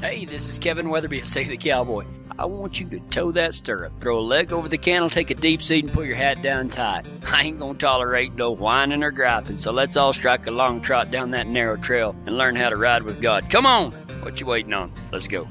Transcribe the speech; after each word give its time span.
Hey, 0.00 0.24
this 0.24 0.48
is 0.48 0.60
Kevin 0.60 0.90
Weatherby, 0.90 1.22
Save 1.24 1.48
the 1.48 1.56
Cowboy. 1.56 2.04
I 2.38 2.44
want 2.44 2.78
you 2.78 2.88
to 2.90 3.00
toe 3.10 3.32
that 3.32 3.52
stirrup, 3.52 3.98
throw 3.98 4.20
a 4.20 4.22
leg 4.22 4.52
over 4.52 4.68
the 4.68 4.78
cantle, 4.78 5.10
take 5.10 5.30
a 5.30 5.34
deep 5.34 5.60
seat, 5.60 5.86
and 5.86 5.92
put 5.92 6.06
your 6.06 6.14
hat 6.14 6.40
down 6.40 6.68
tight. 6.68 7.04
I 7.26 7.42
ain't 7.42 7.58
gonna 7.58 7.76
tolerate 7.76 8.32
no 8.36 8.52
whining 8.52 9.02
or 9.02 9.10
griping, 9.10 9.56
so 9.56 9.72
let's 9.72 9.96
all 9.96 10.12
strike 10.12 10.46
a 10.46 10.52
long 10.52 10.80
trot 10.80 11.10
down 11.10 11.32
that 11.32 11.48
narrow 11.48 11.76
trail 11.76 12.14
and 12.26 12.38
learn 12.38 12.54
how 12.54 12.68
to 12.68 12.76
ride 12.76 13.02
with 13.02 13.20
God. 13.20 13.50
Come 13.50 13.66
on! 13.66 13.90
What 14.22 14.40
you 14.40 14.46
waiting 14.46 14.72
on? 14.72 14.92
Let's 15.10 15.26
go. 15.26 15.48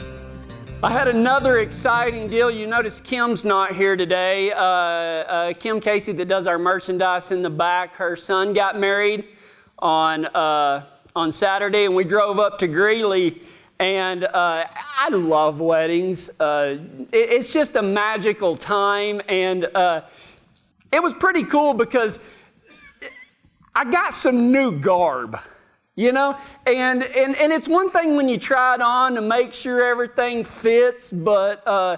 I 0.82 0.92
had 0.92 1.10
another 1.10 1.60
exciting 1.60 2.30
deal. 2.30 2.50
You 2.50 2.68
notice 2.68 3.02
Kim's 3.02 3.44
not 3.44 3.76
here 3.76 3.98
today. 3.98 4.54
Uh, 4.54 4.62
uh, 4.62 5.54
Kim 5.56 5.82
Casey, 5.82 6.14
that 6.14 6.30
does 6.30 6.48
our 6.48 6.58
merchandise 6.58 7.34
in 7.34 7.42
the 7.42 7.50
back, 7.50 7.96
her 7.96 8.16
son 8.16 8.54
got 8.54 8.80
married 8.80 9.26
on 9.80 10.26
uh, 10.28 10.86
on 11.18 11.34
Saturday, 11.34 11.84
and 11.84 11.94
we 11.94 12.06
drove 12.06 12.40
up 12.40 12.58
to 12.60 12.68
Greeley 12.68 13.42
and 13.80 14.24
uh, 14.24 14.66
I 14.74 15.10
love 15.10 15.62
weddings. 15.62 16.30
Uh, 16.40 16.78
it, 17.12 17.30
it's 17.30 17.54
just 17.54 17.76
a 17.76 17.82
magical 17.82 18.56
time. 18.56 19.22
And 19.30 19.66
uh, 19.76 20.02
it 20.92 21.02
was 21.02 21.14
pretty 21.14 21.44
cool 21.44 21.74
because 21.74 22.20
I 23.76 23.90
got 23.90 24.14
some 24.14 24.52
new 24.52 24.80
garb, 24.80 25.40
you 25.96 26.12
know? 26.12 26.38
And, 26.66 27.04
and, 27.04 27.36
and 27.36 27.54
it's 27.54 27.70
one 27.70 27.92
thing 27.92 28.16
when 28.16 28.28
you 28.28 28.38
try 28.38 28.76
it 28.76 28.82
on 28.82 29.14
to 29.16 29.22
make 29.22 29.54
sure 29.54 29.86
everything 29.86 30.44
fits, 30.44 31.12
but 31.12 31.62
uh, 31.68 31.98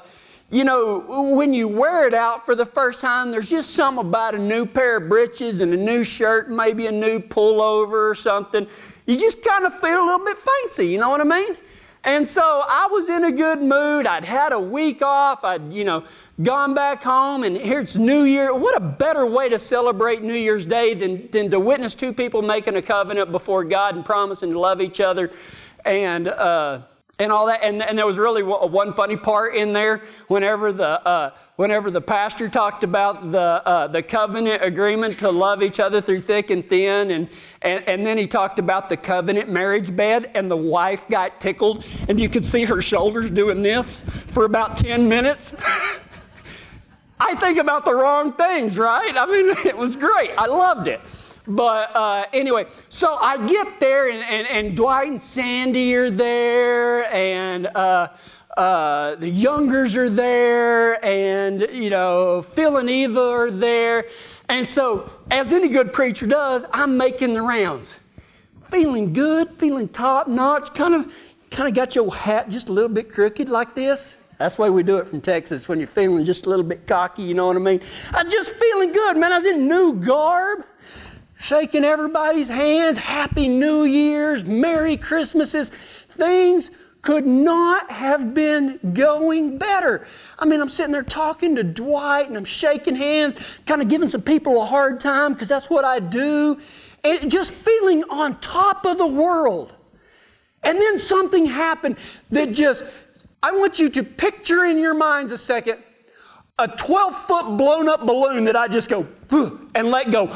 you 0.51 0.63
know, 0.63 1.05
when 1.37 1.53
you 1.53 1.67
wear 1.67 2.07
it 2.07 2.13
out 2.15 2.43
for 2.43 2.55
the 2.55 2.65
first 2.65 2.99
time, 2.99 3.29
there's 3.29 3.51
just 3.51 3.75
something 3.75 4.05
about 4.05 4.33
a 4.33 4.39
new 4.39 4.65
pair 4.65 4.97
of 4.97 5.07
breeches 5.07 5.61
and 5.61 5.71
a 5.73 5.77
new 5.77 6.03
shirt, 6.03 6.49
maybe 6.49 6.87
a 6.87 6.91
new 6.91 7.19
pullover 7.19 8.09
or 8.09 8.15
something. 8.15 8.67
You 9.09 9.17
just 9.17 9.43
kind 9.43 9.65
of 9.65 9.73
feel 9.73 10.03
a 10.03 10.05
little 10.05 10.23
bit 10.23 10.37
fancy, 10.37 10.85
you 10.85 10.99
know 10.99 11.09
what 11.09 11.19
I 11.19 11.23
mean? 11.23 11.57
And 12.03 12.27
so 12.27 12.43
I 12.43 12.87
was 12.91 13.09
in 13.09 13.23
a 13.23 13.31
good 13.31 13.59
mood. 13.59 14.05
I'd 14.05 14.23
had 14.23 14.53
a 14.53 14.59
week 14.59 15.01
off. 15.01 15.43
I'd, 15.43 15.73
you 15.73 15.83
know, 15.83 16.03
gone 16.43 16.75
back 16.75 17.01
home, 17.01 17.41
and 17.43 17.57
here 17.57 17.79
it's 17.79 17.97
New 17.97 18.21
Year. 18.21 18.53
What 18.53 18.77
a 18.77 18.79
better 18.79 19.25
way 19.25 19.49
to 19.49 19.57
celebrate 19.57 20.21
New 20.21 20.35
Year's 20.35 20.63
Day 20.63 20.93
than, 20.93 21.27
than 21.31 21.49
to 21.49 21.59
witness 21.59 21.95
two 21.95 22.13
people 22.13 22.43
making 22.43 22.75
a 22.75 22.83
covenant 22.83 23.31
before 23.31 23.63
God 23.63 23.95
and 23.95 24.05
promising 24.05 24.51
to 24.51 24.59
love 24.59 24.79
each 24.79 25.01
other. 25.01 25.31
And, 25.85 26.27
uh, 26.27 26.81
and 27.19 27.31
all 27.31 27.45
that. 27.47 27.61
And, 27.61 27.83
and 27.83 27.97
there 27.97 28.05
was 28.05 28.17
really 28.17 28.41
one 28.41 28.93
funny 28.93 29.17
part 29.17 29.55
in 29.55 29.73
there 29.73 30.01
whenever 30.27 30.71
the, 30.71 31.05
uh, 31.05 31.31
whenever 31.57 31.91
the 31.91 32.01
pastor 32.01 32.47
talked 32.47 32.83
about 32.83 33.31
the, 33.31 33.61
uh, 33.65 33.87
the 33.87 34.01
covenant 34.01 34.63
agreement 34.63 35.19
to 35.19 35.29
love 35.29 35.61
each 35.61 35.79
other 35.79 35.99
through 36.01 36.21
thick 36.21 36.49
and 36.49 36.67
thin. 36.67 37.11
And, 37.11 37.29
and, 37.61 37.87
and 37.87 38.05
then 38.05 38.17
he 38.17 38.25
talked 38.25 38.57
about 38.57 38.87
the 38.89 38.97
covenant 38.97 39.49
marriage 39.49 39.95
bed, 39.95 40.31
and 40.33 40.49
the 40.49 40.57
wife 40.57 41.07
got 41.09 41.41
tickled, 41.41 41.85
and 42.07 42.19
you 42.19 42.29
could 42.29 42.45
see 42.45 42.63
her 42.63 42.81
shoulders 42.81 43.29
doing 43.29 43.61
this 43.61 44.03
for 44.03 44.45
about 44.45 44.77
10 44.77 45.07
minutes. 45.07 45.53
I 47.21 47.35
think 47.35 47.57
about 47.57 47.83
the 47.83 47.93
wrong 47.93 48.31
things, 48.33 48.77
right? 48.77 49.13
I 49.15 49.25
mean, 49.25 49.49
it 49.65 49.77
was 49.77 49.95
great. 49.95 50.31
I 50.37 50.45
loved 50.45 50.87
it. 50.87 51.01
But 51.49 51.95
uh, 51.95 52.25
anyway, 52.31 52.67
so 52.89 53.17
I 53.19 53.43
get 53.47 53.79
there, 53.79 54.09
and, 54.09 54.23
and, 54.23 54.47
and, 54.47 54.77
Dwight 54.77 55.07
and 55.07 55.19
Sandy 55.19 55.95
are 55.95 56.11
there, 56.11 57.11
and 57.11 57.65
uh, 57.73 58.09
uh, 58.55 59.15
the 59.15 59.29
Youngers 59.29 59.97
are 59.97 60.11
there, 60.11 61.03
and 61.03 61.61
you 61.71 61.89
know, 61.89 62.43
Phil 62.43 62.77
and 62.77 62.87
Eva 62.87 63.19
are 63.19 63.49
there. 63.49 64.05
And 64.49 64.67
so, 64.67 65.11
as 65.31 65.51
any 65.51 65.69
good 65.69 65.91
preacher 65.91 66.27
does, 66.27 66.65
I'm 66.71 66.95
making 66.95 67.33
the 67.33 67.41
rounds. 67.41 67.99
Feeling 68.61 69.11
good, 69.11 69.49
feeling 69.57 69.87
top 69.87 70.27
notch, 70.27 70.75
kind 70.75 70.93
of 70.93 71.11
kind 71.49 71.67
of 71.67 71.73
got 71.73 71.95
your 71.95 72.13
hat 72.13 72.49
just 72.49 72.69
a 72.69 72.71
little 72.71 72.89
bit 72.89 73.11
crooked 73.11 73.49
like 73.49 73.73
this. 73.73 74.17
That's 74.37 74.55
the 74.57 74.61
way 74.61 74.69
we 74.69 74.83
do 74.83 74.97
it 74.97 75.07
from 75.07 75.19
Texas 75.19 75.67
when 75.67 75.79
you're 75.79 75.87
feeling 75.87 76.23
just 76.23 76.45
a 76.45 76.49
little 76.49 76.63
bit 76.63 76.85
cocky, 76.85 77.23
you 77.23 77.33
know 77.33 77.47
what 77.47 77.57
I 77.57 77.59
mean? 77.59 77.81
I'm 78.13 78.29
just 78.29 78.55
feeling 78.55 78.91
good, 78.91 79.17
man. 79.17 79.33
I 79.33 79.37
was 79.37 79.45
in 79.45 79.67
new 79.67 79.93
garb 79.95 80.63
shaking 81.39 81.85
everybody's 81.85 82.49
hands, 82.49 82.97
Happy 82.97 83.47
New 83.47 83.85
Year's, 83.85 84.45
Merry 84.45 84.97
Christmases. 84.97 85.69
Things 85.69 86.71
could 87.01 87.25
not 87.25 87.89
have 87.89 88.33
been 88.33 88.77
going 88.93 89.57
better. 89.57 90.05
I 90.37 90.45
mean, 90.45 90.61
I'm 90.61 90.67
sitting 90.67 90.91
there 90.91 91.01
talking 91.01 91.55
to 91.55 91.63
Dwight 91.63 92.27
and 92.27 92.35
I'm 92.35 92.45
shaking 92.45 92.93
hands, 92.93 93.37
kind 93.65 93.81
of 93.81 93.87
giving 93.87 94.09
some 94.09 94.21
people 94.21 94.61
a 94.61 94.65
hard 94.65 94.99
time 94.99 95.33
because 95.33 95.47
that's 95.47 95.69
what 95.69 95.85
I 95.85 95.99
do, 95.99 96.59
and 97.05 97.31
just 97.31 97.53
feeling 97.53 98.03
on 98.09 98.37
top 98.41 98.85
of 98.85 98.97
the 98.97 99.07
world. 99.07 99.75
And 100.63 100.77
then 100.77 100.97
something 100.97 101.45
happened 101.45 101.95
that 102.31 102.51
just, 102.51 102.83
I 103.41 103.53
want 103.53 103.79
you 103.79 103.87
to 103.91 104.03
picture 104.03 104.65
in 104.65 104.77
your 104.77 104.93
minds 104.93 105.31
a 105.31 105.37
second 105.37 105.81
a 106.59 106.67
12 106.67 107.15
foot 107.15 107.57
blown 107.57 107.87
up 107.87 108.05
balloon 108.05 108.43
that 108.43 108.57
I 108.57 108.67
just 108.67 108.89
go 108.89 109.07
and 109.75 109.87
let 109.87 110.11
go. 110.11 110.27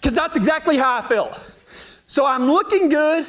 Because 0.00 0.14
that's 0.14 0.36
exactly 0.36 0.78
how 0.78 0.96
I 0.96 1.02
felt. 1.02 1.56
So 2.06 2.24
I'm 2.24 2.46
looking 2.46 2.88
good. 2.88 3.26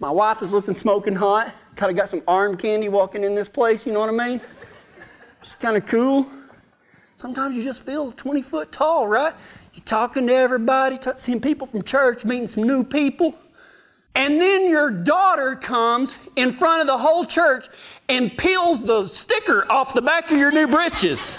My 0.00 0.10
wife 0.10 0.42
is 0.42 0.52
looking 0.52 0.74
smoking 0.74 1.14
hot. 1.14 1.54
Kind 1.76 1.90
of 1.90 1.96
got 1.96 2.08
some 2.08 2.22
arm 2.26 2.56
candy 2.56 2.88
walking 2.88 3.22
in 3.22 3.36
this 3.36 3.48
place, 3.48 3.86
you 3.86 3.92
know 3.92 4.00
what 4.00 4.08
I 4.08 4.28
mean? 4.28 4.40
It's 5.40 5.54
kind 5.54 5.76
of 5.76 5.86
cool. 5.86 6.28
Sometimes 7.16 7.56
you 7.56 7.62
just 7.62 7.86
feel 7.86 8.10
20 8.10 8.42
foot 8.42 8.72
tall, 8.72 9.06
right? 9.06 9.32
You're 9.74 9.84
talking 9.84 10.26
to 10.26 10.34
everybody, 10.34 10.98
t- 10.98 11.10
seeing 11.16 11.40
people 11.40 11.66
from 11.66 11.82
church, 11.82 12.24
meeting 12.24 12.48
some 12.48 12.64
new 12.64 12.82
people. 12.82 13.36
And 14.16 14.40
then 14.40 14.68
your 14.68 14.90
daughter 14.90 15.54
comes 15.54 16.18
in 16.34 16.50
front 16.50 16.80
of 16.80 16.88
the 16.88 16.98
whole 16.98 17.24
church 17.24 17.68
and 18.08 18.36
peels 18.36 18.84
the 18.84 19.06
sticker 19.06 19.70
off 19.70 19.94
the 19.94 20.02
back 20.02 20.32
of 20.32 20.38
your 20.38 20.50
new 20.50 20.66
breeches. 20.66 21.38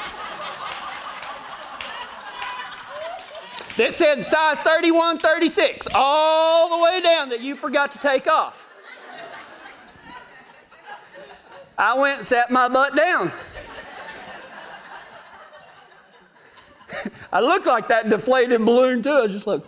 That 3.79 3.93
said 3.93 4.23
size 4.25 4.59
31, 4.59 5.19
36, 5.19 5.87
all 5.93 6.77
the 6.77 6.83
way 6.83 6.99
down 7.01 7.29
that 7.29 7.39
you 7.39 7.55
forgot 7.55 7.93
to 7.93 7.97
take 7.97 8.27
off. 8.27 8.67
I 11.77 11.97
went 11.97 12.17
and 12.17 12.25
sat 12.25 12.51
my 12.51 12.67
butt 12.67 12.93
down. 12.93 13.31
I 17.31 17.39
looked 17.39 17.67
like 17.67 17.87
that 17.87 18.09
deflated 18.09 18.65
balloon 18.65 19.01
too. 19.01 19.11
I 19.11 19.21
was 19.21 19.31
just 19.31 19.47
like, 19.47 19.61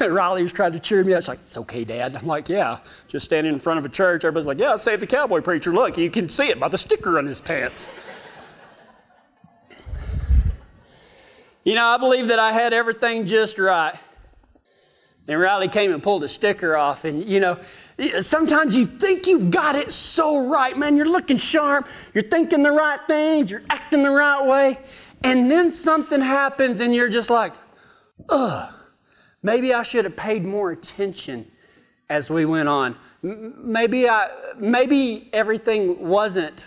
Riley 0.00 0.42
was 0.42 0.52
trying 0.52 0.72
to 0.72 0.80
cheer 0.80 1.04
me 1.04 1.14
up. 1.14 1.22
She's 1.22 1.28
like, 1.28 1.38
it's 1.46 1.56
okay, 1.56 1.84
Dad. 1.84 2.16
I'm 2.16 2.26
like, 2.26 2.48
yeah. 2.48 2.80
Just 3.06 3.26
standing 3.26 3.52
in 3.52 3.60
front 3.60 3.78
of 3.78 3.84
a 3.84 3.88
church. 3.88 4.24
Everybody's 4.24 4.48
like, 4.48 4.58
yeah, 4.58 4.74
save 4.74 4.98
the 4.98 5.06
cowboy 5.06 5.40
preacher. 5.40 5.72
Look, 5.72 5.96
you 5.96 6.10
can 6.10 6.28
see 6.28 6.48
it 6.48 6.58
by 6.58 6.66
the 6.66 6.78
sticker 6.78 7.16
on 7.16 7.26
his 7.26 7.40
pants. 7.40 7.88
You 11.64 11.74
know, 11.74 11.86
I 11.86 11.98
believe 11.98 12.28
that 12.28 12.38
I 12.38 12.52
had 12.52 12.72
everything 12.72 13.26
just 13.26 13.58
right. 13.58 13.94
And 15.28 15.38
Riley 15.38 15.68
came 15.68 15.92
and 15.92 16.02
pulled 16.02 16.24
a 16.24 16.28
sticker 16.28 16.76
off. 16.76 17.04
And, 17.04 17.22
you 17.22 17.38
know, 17.38 17.58
sometimes 18.20 18.76
you 18.76 18.86
think 18.86 19.26
you've 19.26 19.50
got 19.50 19.76
it 19.76 19.92
so 19.92 20.46
right, 20.48 20.76
man. 20.76 20.96
You're 20.96 21.08
looking 21.08 21.36
sharp, 21.36 21.86
you're 22.14 22.22
thinking 22.22 22.62
the 22.62 22.72
right 22.72 22.98
things, 23.06 23.50
you're 23.50 23.62
acting 23.68 24.02
the 24.02 24.10
right 24.10 24.44
way. 24.44 24.78
And 25.22 25.50
then 25.50 25.68
something 25.68 26.20
happens, 26.20 26.80
and 26.80 26.94
you're 26.94 27.10
just 27.10 27.28
like, 27.28 27.52
ugh, 28.30 28.72
maybe 29.42 29.74
I 29.74 29.82
should 29.82 30.06
have 30.06 30.16
paid 30.16 30.46
more 30.46 30.70
attention 30.70 31.46
as 32.08 32.30
we 32.30 32.46
went 32.46 32.70
on. 32.70 32.96
Maybe, 33.22 34.08
I, 34.08 34.30
maybe 34.56 35.28
everything 35.34 36.08
wasn't 36.08 36.64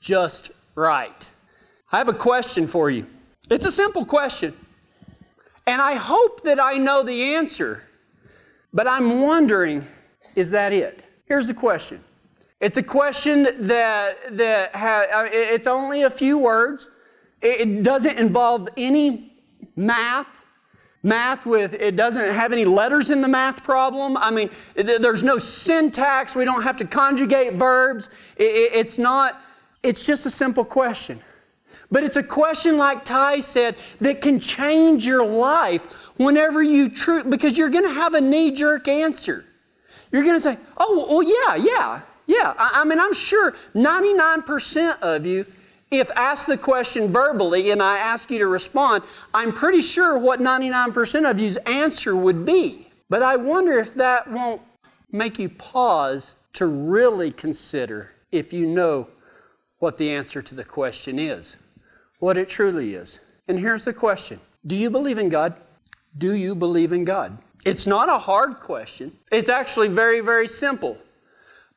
just 0.00 0.50
right. 0.74 1.28
I 1.92 1.98
have 1.98 2.08
a 2.08 2.14
question 2.14 2.66
for 2.66 2.88
you. 2.88 3.06
It's 3.50 3.66
a 3.66 3.70
simple 3.70 4.04
question. 4.04 4.54
And 5.66 5.82
I 5.82 5.94
hope 5.94 6.42
that 6.42 6.62
I 6.62 6.78
know 6.78 7.02
the 7.02 7.34
answer, 7.34 7.82
but 8.72 8.86
I'm 8.86 9.20
wondering 9.20 9.84
is 10.36 10.50
that 10.52 10.72
it? 10.72 11.04
Here's 11.26 11.48
the 11.48 11.54
question. 11.54 12.02
It's 12.60 12.76
a 12.76 12.82
question 12.82 13.48
that, 13.66 14.36
that 14.36 14.74
ha, 14.74 15.06
uh, 15.12 15.28
it's 15.30 15.66
only 15.66 16.02
a 16.02 16.10
few 16.10 16.38
words. 16.38 16.90
It 17.42 17.82
doesn't 17.82 18.18
involve 18.18 18.68
any 18.76 19.32
math. 19.76 20.40
Math 21.02 21.46
with, 21.46 21.72
it 21.74 21.96
doesn't 21.96 22.34
have 22.34 22.52
any 22.52 22.66
letters 22.66 23.08
in 23.08 23.22
the 23.22 23.28
math 23.28 23.64
problem. 23.64 24.18
I 24.18 24.30
mean, 24.30 24.50
there's 24.74 25.24
no 25.24 25.38
syntax. 25.38 26.36
We 26.36 26.44
don't 26.44 26.62
have 26.62 26.76
to 26.76 26.84
conjugate 26.84 27.54
verbs. 27.54 28.10
It's 28.36 28.98
not, 28.98 29.40
it's 29.82 30.04
just 30.04 30.26
a 30.26 30.30
simple 30.30 30.64
question. 30.64 31.18
But 31.90 32.04
it's 32.04 32.16
a 32.16 32.22
question, 32.22 32.76
like 32.76 33.04
Ty 33.04 33.40
said, 33.40 33.76
that 34.00 34.20
can 34.20 34.38
change 34.38 35.04
your 35.04 35.24
life 35.24 35.92
whenever 36.18 36.62
you 36.62 36.88
true, 36.88 37.24
because 37.24 37.58
you're 37.58 37.70
going 37.70 37.84
to 37.84 37.92
have 37.92 38.14
a 38.14 38.20
knee 38.20 38.52
jerk 38.52 38.86
answer. 38.86 39.44
You're 40.12 40.22
going 40.22 40.36
to 40.36 40.40
say, 40.40 40.56
oh, 40.76 41.06
well, 41.08 41.22
yeah, 41.22 41.64
yeah, 41.64 42.00
yeah. 42.26 42.54
I, 42.58 42.82
I 42.82 42.84
mean, 42.84 43.00
I'm 43.00 43.14
sure 43.14 43.54
99% 43.74 45.00
of 45.00 45.26
you 45.26 45.46
if 45.90 46.10
asked 46.14 46.46
the 46.46 46.56
question 46.56 47.08
verbally 47.08 47.70
and 47.72 47.82
I 47.82 47.98
ask 47.98 48.30
you 48.30 48.38
to 48.38 48.46
respond, 48.46 49.02
I'm 49.34 49.52
pretty 49.52 49.82
sure 49.82 50.18
what 50.18 50.40
99% 50.40 51.28
of 51.28 51.40
you's 51.40 51.56
answer 51.58 52.14
would 52.14 52.44
be. 52.44 52.86
But 53.08 53.22
I 53.22 53.36
wonder 53.36 53.78
if 53.78 53.94
that 53.94 54.30
won't 54.30 54.62
make 55.10 55.38
you 55.38 55.48
pause 55.48 56.36
to 56.54 56.66
really 56.66 57.32
consider 57.32 58.12
if 58.30 58.52
you 58.52 58.66
know 58.66 59.08
what 59.78 59.96
the 59.96 60.10
answer 60.10 60.40
to 60.42 60.54
the 60.54 60.64
question 60.64 61.18
is, 61.18 61.56
what 62.20 62.38
it 62.38 62.48
truly 62.48 62.94
is. 62.94 63.20
And 63.48 63.58
here's 63.58 63.84
the 63.84 63.92
question 63.92 64.38
Do 64.66 64.76
you 64.76 64.90
believe 64.90 65.18
in 65.18 65.28
God? 65.28 65.54
Do 66.16 66.34
you 66.34 66.54
believe 66.54 66.92
in 66.92 67.04
God? 67.04 67.36
It's 67.64 67.86
not 67.86 68.08
a 68.08 68.18
hard 68.18 68.60
question. 68.60 69.16
It's 69.30 69.50
actually 69.50 69.88
very, 69.88 70.20
very 70.20 70.48
simple. 70.48 70.96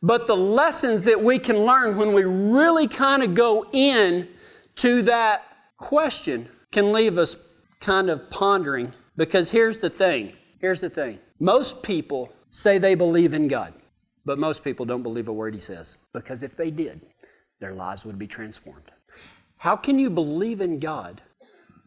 But 0.02 0.28
the 0.28 0.36
lessons 0.36 1.04
that 1.04 1.22
we 1.22 1.40
can 1.40 1.60
learn 1.60 1.98
when 1.98 2.14
we 2.14 2.24
really 2.24 2.88
kind 2.88 3.24
of 3.24 3.34
go 3.34 3.66
in 3.72 4.28
to 4.76 5.02
that 5.04 5.44
question 5.78 6.48
can 6.72 6.92
leave 6.92 7.18
us 7.18 7.38
kind 7.80 8.10
of 8.10 8.30
pondering. 8.30 8.92
Because 9.18 9.50
here's 9.50 9.80
the 9.80 9.90
thing 9.90 10.34
here's 10.60 10.82
the 10.82 10.90
thing. 10.90 11.20
Most 11.40 11.84
people 11.84 12.32
say 12.50 12.78
they 12.78 12.96
believe 12.96 13.34
in 13.34 13.48
God, 13.48 13.74
but 14.26 14.40
most 14.40 14.64
people 14.64 14.86
don't 14.86 15.04
believe 15.04 15.28
a 15.28 15.34
word 15.34 15.54
He 15.54 15.60
says. 15.60 15.98
Because 16.14 16.44
if 16.44 16.56
they 16.56 16.72
did, 16.72 17.02
their 17.60 17.74
lives 17.74 18.06
would 18.06 18.18
be 18.18 18.28
transformed. 18.28 18.93
How 19.64 19.78
can 19.78 19.98
you 19.98 20.10
believe 20.10 20.60
in 20.60 20.78
God 20.78 21.22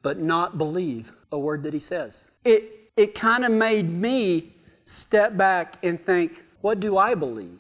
but 0.01 0.19
not 0.19 0.57
believe 0.57 1.13
a 1.31 1.39
word 1.39 1.63
that 1.65 1.75
He 1.75 1.79
says? 1.79 2.31
It, 2.43 2.91
it 2.97 3.15
kind 3.15 3.45
of 3.45 3.53
made 3.53 3.91
me 3.91 4.55
step 4.85 5.37
back 5.37 5.77
and 5.83 6.03
think, 6.03 6.43
what 6.63 6.81
do 6.81 6.97
I 6.97 7.15
believe? 7.15 7.59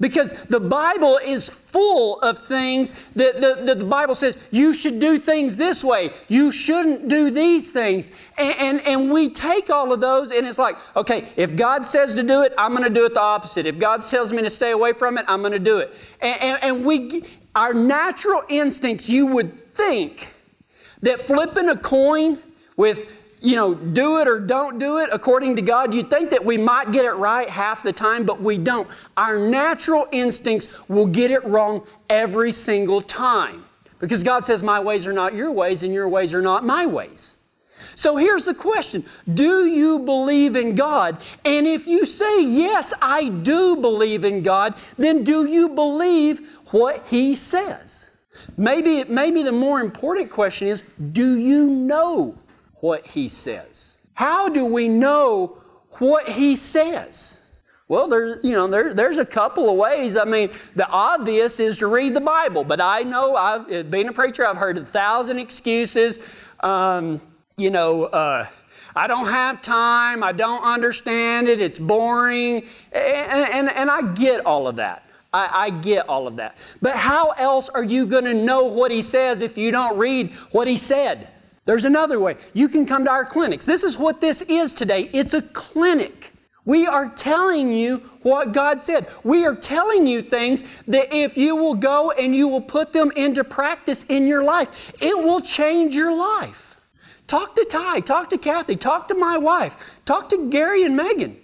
Because 0.00 0.32
the 0.32 0.60
Bible 0.60 1.18
is 1.24 1.48
full 1.48 2.20
of 2.20 2.36
things 2.36 2.92
that 3.14 3.40
the, 3.40 3.64
that 3.64 3.78
the, 3.78 3.84
Bible 3.86 4.14
says 4.14 4.36
you 4.50 4.74
should 4.74 5.00
do 5.00 5.18
things 5.18 5.56
this 5.56 5.82
way. 5.82 6.10
You 6.28 6.50
shouldn't 6.50 7.08
do 7.08 7.30
these 7.30 7.70
things. 7.70 8.10
And, 8.36 8.54
and, 8.58 8.86
and 8.86 9.10
we 9.10 9.30
take 9.30 9.70
all 9.70 9.94
of 9.94 10.00
those 10.00 10.30
and 10.30 10.46
it's 10.46 10.58
like, 10.58 10.76
okay, 10.94 11.26
if 11.36 11.56
God 11.56 11.86
says 11.86 12.12
to 12.14 12.22
do 12.22 12.42
it, 12.42 12.52
I'm 12.58 12.72
going 12.72 12.84
to 12.84 12.90
do 12.90 13.06
it 13.06 13.14
the 13.14 13.22
opposite. 13.22 13.64
If 13.64 13.78
God 13.78 14.02
tells 14.02 14.30
me 14.30 14.42
to 14.42 14.50
stay 14.50 14.72
away 14.72 14.92
from 14.92 15.16
it, 15.16 15.24
I'm 15.26 15.40
going 15.40 15.52
to 15.52 15.58
do 15.58 15.78
it. 15.78 15.94
And, 16.20 16.42
and, 16.42 16.64
and 16.64 16.84
we, 16.84 17.22
our 17.54 17.74
natural 17.74 18.42
instincts, 18.48 19.08
you 19.08 19.26
would 19.26 19.74
think 19.74 20.32
that 21.02 21.20
flipping 21.20 21.68
a 21.68 21.76
coin 21.76 22.38
with 22.76 23.10
you 23.44 23.56
know, 23.56 23.74
do 23.74 24.18
it 24.20 24.26
or 24.26 24.40
don't 24.40 24.78
do 24.78 24.98
it 24.98 25.10
according 25.12 25.54
to 25.56 25.62
God, 25.62 25.92
you'd 25.92 26.08
think 26.08 26.30
that 26.30 26.42
we 26.42 26.56
might 26.56 26.92
get 26.92 27.04
it 27.04 27.12
right 27.12 27.48
half 27.48 27.82
the 27.82 27.92
time, 27.92 28.24
but 28.24 28.40
we 28.40 28.56
don't. 28.56 28.88
Our 29.18 29.38
natural 29.38 30.08
instincts 30.12 30.88
will 30.88 31.06
get 31.06 31.30
it 31.30 31.44
wrong 31.44 31.86
every 32.08 32.52
single 32.52 33.02
time. 33.02 33.66
Because 33.98 34.24
God 34.24 34.46
says, 34.46 34.62
My 34.62 34.80
ways 34.80 35.06
are 35.06 35.12
not 35.12 35.34
your 35.34 35.52
ways, 35.52 35.82
and 35.82 35.92
your 35.92 36.08
ways 36.08 36.32
are 36.34 36.40
not 36.40 36.64
my 36.64 36.86
ways. 36.86 37.36
So 37.96 38.16
here's 38.16 38.44
the 38.44 38.54
question 38.54 39.04
Do 39.34 39.66
you 39.66 39.98
believe 39.98 40.56
in 40.56 40.74
God? 40.74 41.22
And 41.44 41.66
if 41.66 41.86
you 41.86 42.06
say, 42.06 42.42
Yes, 42.42 42.94
I 43.02 43.28
do 43.28 43.76
believe 43.76 44.24
in 44.24 44.42
God, 44.42 44.74
then 44.96 45.22
do 45.22 45.46
you 45.46 45.68
believe 45.68 46.63
what 46.74 47.06
He 47.06 47.36
says? 47.36 48.10
Maybe, 48.56 49.04
maybe 49.04 49.42
the 49.42 49.52
more 49.52 49.80
important 49.80 50.30
question 50.30 50.68
is 50.68 50.82
Do 51.12 51.36
you 51.36 51.66
know 51.66 52.36
what 52.80 53.06
he 53.06 53.28
says. 53.28 53.98
How 54.14 54.48
do 54.48 54.66
we 54.66 54.88
know 54.88 55.58
what 55.98 56.28
he 56.28 56.56
says? 56.56 57.40
Well, 57.88 58.08
there's, 58.08 58.44
you 58.44 58.52
know, 58.52 58.66
there, 58.66 58.92
there's 58.92 59.18
a 59.18 59.24
couple 59.24 59.70
of 59.70 59.76
ways. 59.76 60.16
I 60.16 60.24
mean, 60.24 60.50
the 60.74 60.88
obvious 60.88 61.60
is 61.60 61.78
to 61.78 61.86
read 61.86 62.14
the 62.14 62.20
Bible, 62.20 62.64
but 62.64 62.80
I 62.80 63.02
know, 63.02 63.36
I've, 63.36 63.90
being 63.90 64.08
a 64.08 64.12
preacher, 64.12 64.46
I've 64.46 64.56
heard 64.56 64.78
a 64.78 64.84
thousand 64.84 65.38
excuses. 65.38 66.18
Um, 66.60 67.20
you 67.56 67.70
know, 67.70 68.04
uh, 68.04 68.46
I 68.96 69.06
don't 69.06 69.28
have 69.28 69.62
time, 69.62 70.22
I 70.22 70.32
don't 70.32 70.62
understand 70.62 71.48
it, 71.48 71.60
it's 71.60 71.78
boring, 71.78 72.64
and, 72.92 73.50
and, 73.50 73.70
and 73.70 73.90
I 73.90 74.12
get 74.12 74.44
all 74.44 74.68
of 74.68 74.76
that. 74.76 75.03
I, 75.34 75.64
I 75.64 75.70
get 75.70 76.08
all 76.08 76.28
of 76.28 76.36
that. 76.36 76.56
But 76.80 76.94
how 76.94 77.30
else 77.32 77.68
are 77.68 77.82
you 77.82 78.06
going 78.06 78.24
to 78.24 78.34
know 78.34 78.66
what 78.66 78.92
he 78.92 79.02
says 79.02 79.42
if 79.42 79.58
you 79.58 79.72
don't 79.72 79.98
read 79.98 80.32
what 80.52 80.68
he 80.68 80.76
said? 80.76 81.28
There's 81.64 81.84
another 81.84 82.20
way. 82.20 82.36
You 82.52 82.68
can 82.68 82.86
come 82.86 83.04
to 83.04 83.10
our 83.10 83.24
clinics. 83.24 83.66
This 83.66 83.82
is 83.82 83.98
what 83.98 84.20
this 84.20 84.42
is 84.42 84.72
today 84.72 85.10
it's 85.12 85.34
a 85.34 85.42
clinic. 85.42 86.30
We 86.66 86.86
are 86.86 87.10
telling 87.10 87.72
you 87.72 87.98
what 88.22 88.52
God 88.52 88.80
said. 88.80 89.06
We 89.22 89.44
are 89.44 89.54
telling 89.54 90.06
you 90.06 90.22
things 90.22 90.64
that 90.86 91.12
if 91.12 91.36
you 91.36 91.56
will 91.56 91.74
go 91.74 92.12
and 92.12 92.34
you 92.34 92.48
will 92.48 92.60
put 92.60 92.92
them 92.92 93.10
into 93.16 93.44
practice 93.44 94.04
in 94.04 94.26
your 94.26 94.42
life, 94.44 94.92
it 95.02 95.18
will 95.18 95.40
change 95.40 95.94
your 95.94 96.16
life. 96.16 96.80
Talk 97.26 97.54
to 97.56 97.66
Ty, 97.68 98.00
talk 98.00 98.30
to 98.30 98.38
Kathy, 98.38 98.76
talk 98.76 99.08
to 99.08 99.14
my 99.14 99.36
wife, 99.36 100.00
talk 100.06 100.28
to 100.30 100.48
Gary 100.48 100.84
and 100.84 100.96
Megan, 100.96 101.36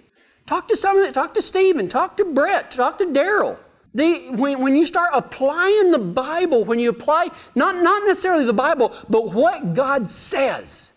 talk 0.46 0.68
to 0.68 0.76
some 0.76 0.96
of 0.96 1.02
them, 1.02 1.12
talk 1.12 1.34
to 1.34 1.42
Stephen, 1.42 1.88
talk 1.88 2.16
to 2.16 2.24
Brett, 2.24 2.70
talk 2.70 2.98
to 2.98 3.06
Daryl. 3.06 3.58
The, 3.94 4.30
when, 4.30 4.60
when 4.60 4.76
you 4.76 4.86
start 4.86 5.10
applying 5.12 5.90
the 5.90 5.98
Bible, 5.98 6.64
when 6.64 6.78
you 6.78 6.90
apply, 6.90 7.28
not, 7.54 7.76
not 7.76 8.04
necessarily 8.06 8.44
the 8.44 8.52
Bible, 8.52 8.94
but 9.08 9.32
what 9.32 9.74
God 9.74 10.08
says, 10.08 10.92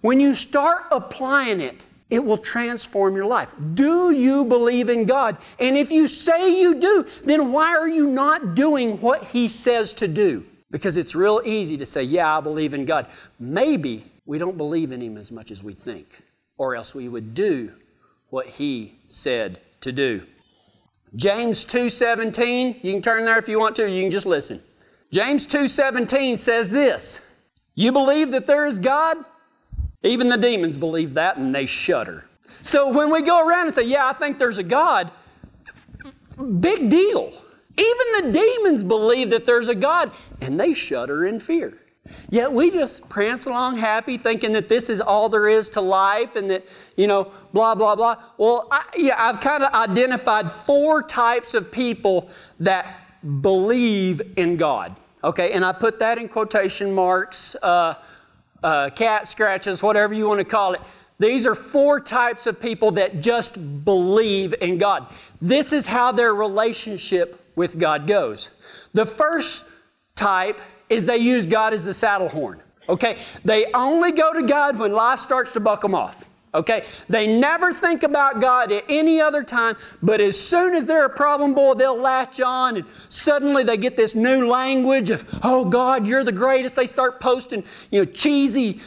when 0.00 0.18
you 0.18 0.34
start 0.34 0.86
applying 0.90 1.60
it, 1.60 1.84
it 2.10 2.22
will 2.22 2.36
transform 2.36 3.16
your 3.16 3.24
life. 3.24 3.54
Do 3.72 4.10
you 4.10 4.44
believe 4.44 4.90
in 4.90 5.06
God? 5.06 5.38
And 5.58 5.78
if 5.78 5.90
you 5.90 6.06
say 6.06 6.60
you 6.60 6.74
do, 6.74 7.06
then 7.22 7.52
why 7.52 7.74
are 7.74 7.88
you 7.88 8.06
not 8.06 8.54
doing 8.54 9.00
what 9.00 9.24
He 9.24 9.48
says 9.48 9.94
to 9.94 10.08
do? 10.08 10.44
Because 10.70 10.98
it's 10.98 11.14
real 11.14 11.40
easy 11.44 11.78
to 11.78 11.86
say, 11.86 12.02
Yeah, 12.02 12.36
I 12.36 12.40
believe 12.40 12.74
in 12.74 12.84
God. 12.84 13.06
Maybe 13.40 14.04
we 14.26 14.36
don't 14.36 14.58
believe 14.58 14.92
in 14.92 15.00
Him 15.00 15.16
as 15.16 15.32
much 15.32 15.50
as 15.50 15.62
we 15.62 15.72
think, 15.72 16.20
or 16.58 16.76
else 16.76 16.94
we 16.94 17.08
would 17.08 17.32
do 17.32 17.72
what 18.28 18.46
He 18.46 18.92
said 19.06 19.60
to 19.80 19.90
do. 19.90 20.26
James 21.14 21.64
2:17, 21.64 22.80
you 22.82 22.92
can 22.92 23.02
turn 23.02 23.24
there 23.24 23.38
if 23.38 23.48
you 23.48 23.60
want 23.60 23.76
to, 23.76 23.88
you 23.88 24.02
can 24.02 24.10
just 24.10 24.26
listen. 24.26 24.62
James 25.10 25.46
2:17 25.46 26.36
says 26.36 26.70
this, 26.70 27.20
"You 27.74 27.92
believe 27.92 28.30
that 28.30 28.46
there 28.46 28.66
is 28.66 28.78
God? 28.78 29.18
Even 30.02 30.28
the 30.28 30.38
demons 30.38 30.76
believe 30.76 31.14
that 31.14 31.36
and 31.36 31.54
they 31.54 31.66
shudder." 31.66 32.24
So 32.62 32.90
when 32.90 33.10
we 33.10 33.22
go 33.22 33.46
around 33.46 33.66
and 33.66 33.74
say, 33.74 33.82
"Yeah, 33.82 34.06
I 34.06 34.14
think 34.14 34.38
there's 34.38 34.58
a 34.58 34.62
God," 34.62 35.10
big 36.60 36.88
deal. 36.88 37.32
Even 37.76 38.32
the 38.32 38.32
demons 38.32 38.82
believe 38.82 39.30
that 39.30 39.44
there's 39.44 39.68
a 39.68 39.74
God 39.74 40.10
and 40.40 40.58
they 40.58 40.72
shudder 40.72 41.26
in 41.26 41.40
fear. 41.40 41.78
Yet 42.30 42.52
we 42.52 42.70
just 42.70 43.08
prance 43.08 43.46
along 43.46 43.76
happy, 43.76 44.18
thinking 44.18 44.52
that 44.52 44.68
this 44.68 44.90
is 44.90 45.00
all 45.00 45.28
there 45.28 45.48
is 45.48 45.70
to 45.70 45.80
life 45.80 46.34
and 46.34 46.50
that, 46.50 46.66
you 46.96 47.06
know, 47.06 47.30
blah, 47.52 47.74
blah, 47.74 47.94
blah. 47.94 48.16
Well, 48.38 48.68
I, 48.72 48.84
yeah, 48.96 49.14
I've 49.16 49.40
kind 49.40 49.62
of 49.62 49.72
identified 49.72 50.50
four 50.50 51.02
types 51.02 51.54
of 51.54 51.70
people 51.70 52.28
that 52.58 53.06
believe 53.40 54.20
in 54.36 54.56
God. 54.56 54.96
Okay, 55.22 55.52
and 55.52 55.64
I 55.64 55.72
put 55.72 56.00
that 56.00 56.18
in 56.18 56.28
quotation 56.28 56.92
marks, 56.92 57.54
uh, 57.62 57.94
uh, 58.64 58.90
cat 58.90 59.28
scratches, 59.28 59.80
whatever 59.82 60.12
you 60.12 60.26
want 60.26 60.40
to 60.40 60.44
call 60.44 60.74
it. 60.74 60.80
These 61.20 61.46
are 61.46 61.54
four 61.54 62.00
types 62.00 62.48
of 62.48 62.58
people 62.58 62.90
that 62.92 63.20
just 63.20 63.84
believe 63.84 64.56
in 64.60 64.78
God. 64.78 65.06
This 65.40 65.72
is 65.72 65.86
how 65.86 66.10
their 66.10 66.34
relationship 66.34 67.40
with 67.54 67.78
God 67.78 68.08
goes. 68.08 68.50
The 68.92 69.06
first 69.06 69.64
type 70.16 70.60
is 70.92 71.06
they 71.06 71.16
use 71.16 71.46
God 71.46 71.72
as 71.72 71.84
the 71.84 71.94
saddle 71.94 72.28
horn. 72.28 72.62
Okay? 72.88 73.16
They 73.44 73.66
only 73.72 74.12
go 74.12 74.32
to 74.32 74.42
God 74.42 74.78
when 74.78 74.92
life 74.92 75.18
starts 75.18 75.52
to 75.52 75.60
buck 75.60 75.80
them 75.80 75.94
off. 75.94 76.28
Okay? 76.54 76.84
They 77.08 77.38
never 77.38 77.72
think 77.72 78.02
about 78.02 78.40
God 78.40 78.70
at 78.72 78.84
any 78.88 79.20
other 79.20 79.42
time, 79.42 79.74
but 80.02 80.20
as 80.20 80.38
soon 80.38 80.74
as 80.74 80.86
they're 80.86 81.06
a 81.06 81.10
problem 81.10 81.54
boy, 81.54 81.74
they'll 81.74 81.96
latch 81.96 82.40
on 82.40 82.76
and 82.76 82.86
suddenly 83.08 83.62
they 83.62 83.78
get 83.78 83.96
this 83.96 84.14
new 84.14 84.46
language 84.46 85.08
of, 85.08 85.24
oh 85.42 85.64
God, 85.64 86.06
you're 86.06 86.24
the 86.24 86.32
greatest. 86.32 86.76
They 86.76 86.86
start 86.86 87.20
posting, 87.20 87.64
you 87.90 88.00
know, 88.00 88.04
cheesy 88.04 88.80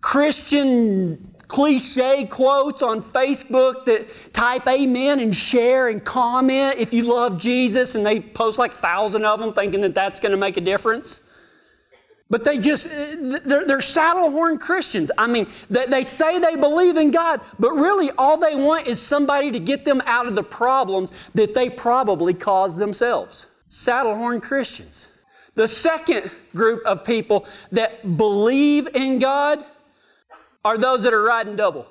Christian 0.00 1.32
cliche 1.52 2.24
quotes 2.24 2.82
on 2.82 3.02
Facebook 3.02 3.84
that 3.84 4.08
type 4.32 4.66
amen 4.66 5.20
and 5.20 5.36
share 5.36 5.88
and 5.88 6.02
comment 6.02 6.76
if 6.78 6.94
you 6.94 7.02
love 7.02 7.38
Jesus, 7.38 7.94
and 7.94 8.04
they 8.04 8.20
post 8.20 8.58
like 8.58 8.72
a 8.72 8.76
thousand 8.76 9.24
of 9.26 9.38
them 9.38 9.52
thinking 9.52 9.82
that 9.82 9.94
that's 9.94 10.18
going 10.18 10.32
to 10.32 10.38
make 10.38 10.56
a 10.56 10.62
difference. 10.62 11.20
But 12.32 12.44
they 12.44 12.56
just, 12.56 12.86
uh, 12.86 13.40
they're, 13.44 13.66
they're 13.66 13.82
saddle 13.82 14.30
horn 14.30 14.56
Christians. 14.56 15.10
I 15.18 15.26
mean, 15.26 15.46
they, 15.68 15.84
they 15.84 16.02
say 16.02 16.38
they 16.38 16.56
believe 16.56 16.96
in 16.96 17.10
God, 17.10 17.42
but 17.58 17.72
really 17.72 18.10
all 18.16 18.38
they 18.38 18.56
want 18.56 18.86
is 18.86 18.98
somebody 18.98 19.50
to 19.50 19.60
get 19.60 19.84
them 19.84 20.00
out 20.06 20.26
of 20.26 20.34
the 20.34 20.42
problems 20.42 21.12
that 21.34 21.52
they 21.52 21.68
probably 21.68 22.32
caused 22.32 22.78
themselves. 22.78 23.48
Saddle 23.68 24.16
horn 24.16 24.40
Christians. 24.40 25.08
The 25.56 25.68
second 25.68 26.30
group 26.54 26.82
of 26.86 27.04
people 27.04 27.44
that 27.70 28.16
believe 28.16 28.88
in 28.94 29.18
God 29.18 29.62
are 30.64 30.78
those 30.78 31.02
that 31.02 31.12
are 31.12 31.22
riding 31.22 31.54
double. 31.54 31.86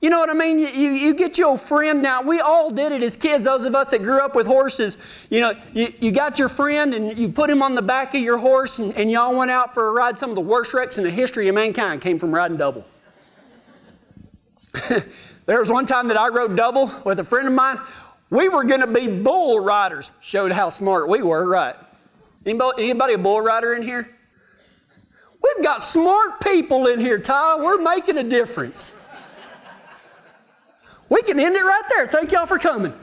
You 0.00 0.08
know 0.08 0.18
what 0.18 0.30
I 0.30 0.34
mean? 0.34 0.58
You, 0.58 0.68
you, 0.68 0.90
you, 0.92 1.14
get 1.14 1.36
your 1.36 1.58
friend 1.58 2.00
now. 2.00 2.22
We 2.22 2.40
all 2.40 2.70
did 2.70 2.90
it 2.90 3.02
as 3.02 3.16
kids, 3.16 3.44
those 3.44 3.66
of 3.66 3.74
us 3.74 3.90
that 3.90 4.02
grew 4.02 4.20
up 4.20 4.34
with 4.34 4.46
horses. 4.46 4.96
You 5.28 5.42
know, 5.42 5.52
you, 5.74 5.92
you 6.00 6.10
got 6.10 6.38
your 6.38 6.48
friend 6.48 6.94
and 6.94 7.18
you 7.18 7.28
put 7.28 7.50
him 7.50 7.62
on 7.62 7.74
the 7.74 7.82
back 7.82 8.14
of 8.14 8.22
your 8.22 8.38
horse 8.38 8.78
and, 8.78 8.94
and 8.96 9.10
y'all 9.10 9.36
went 9.36 9.50
out 9.50 9.74
for 9.74 9.88
a 9.88 9.92
ride. 9.92 10.16
Some 10.16 10.30
of 10.30 10.36
the 10.36 10.42
worst 10.42 10.72
wrecks 10.72 10.96
in 10.96 11.04
the 11.04 11.10
history 11.10 11.48
of 11.48 11.54
mankind 11.54 12.00
came 12.00 12.18
from 12.18 12.34
riding 12.34 12.56
double. 12.56 12.86
there 15.44 15.58
was 15.58 15.70
one 15.70 15.84
time 15.84 16.08
that 16.08 16.16
I 16.16 16.28
rode 16.28 16.56
double 16.56 16.90
with 17.04 17.18
a 17.18 17.24
friend 17.24 17.46
of 17.46 17.52
mine. 17.52 17.78
We 18.30 18.48
were 18.48 18.64
going 18.64 18.80
to 18.80 18.86
be 18.86 19.06
bull 19.06 19.60
riders. 19.60 20.12
Showed 20.22 20.50
how 20.50 20.70
smart 20.70 21.10
we 21.10 21.20
were, 21.22 21.46
right? 21.46 21.74
Anybody, 22.46 22.84
anybody 22.84 23.14
a 23.14 23.18
bull 23.18 23.42
rider 23.42 23.74
in 23.74 23.82
here? 23.82 24.08
We've 25.42 25.64
got 25.64 25.82
smart 25.82 26.40
people 26.40 26.86
in 26.86 27.00
here, 27.00 27.18
Ty. 27.18 27.56
We're 27.56 27.82
making 27.82 28.16
a 28.16 28.22
difference. 28.22 28.94
We 31.10 31.22
can 31.22 31.38
end 31.38 31.54
it 31.54 31.62
right 31.62 31.82
there. 31.90 32.06
Thank 32.06 32.32
y'all 32.32 32.46
for 32.46 32.58
coming. 32.58 32.94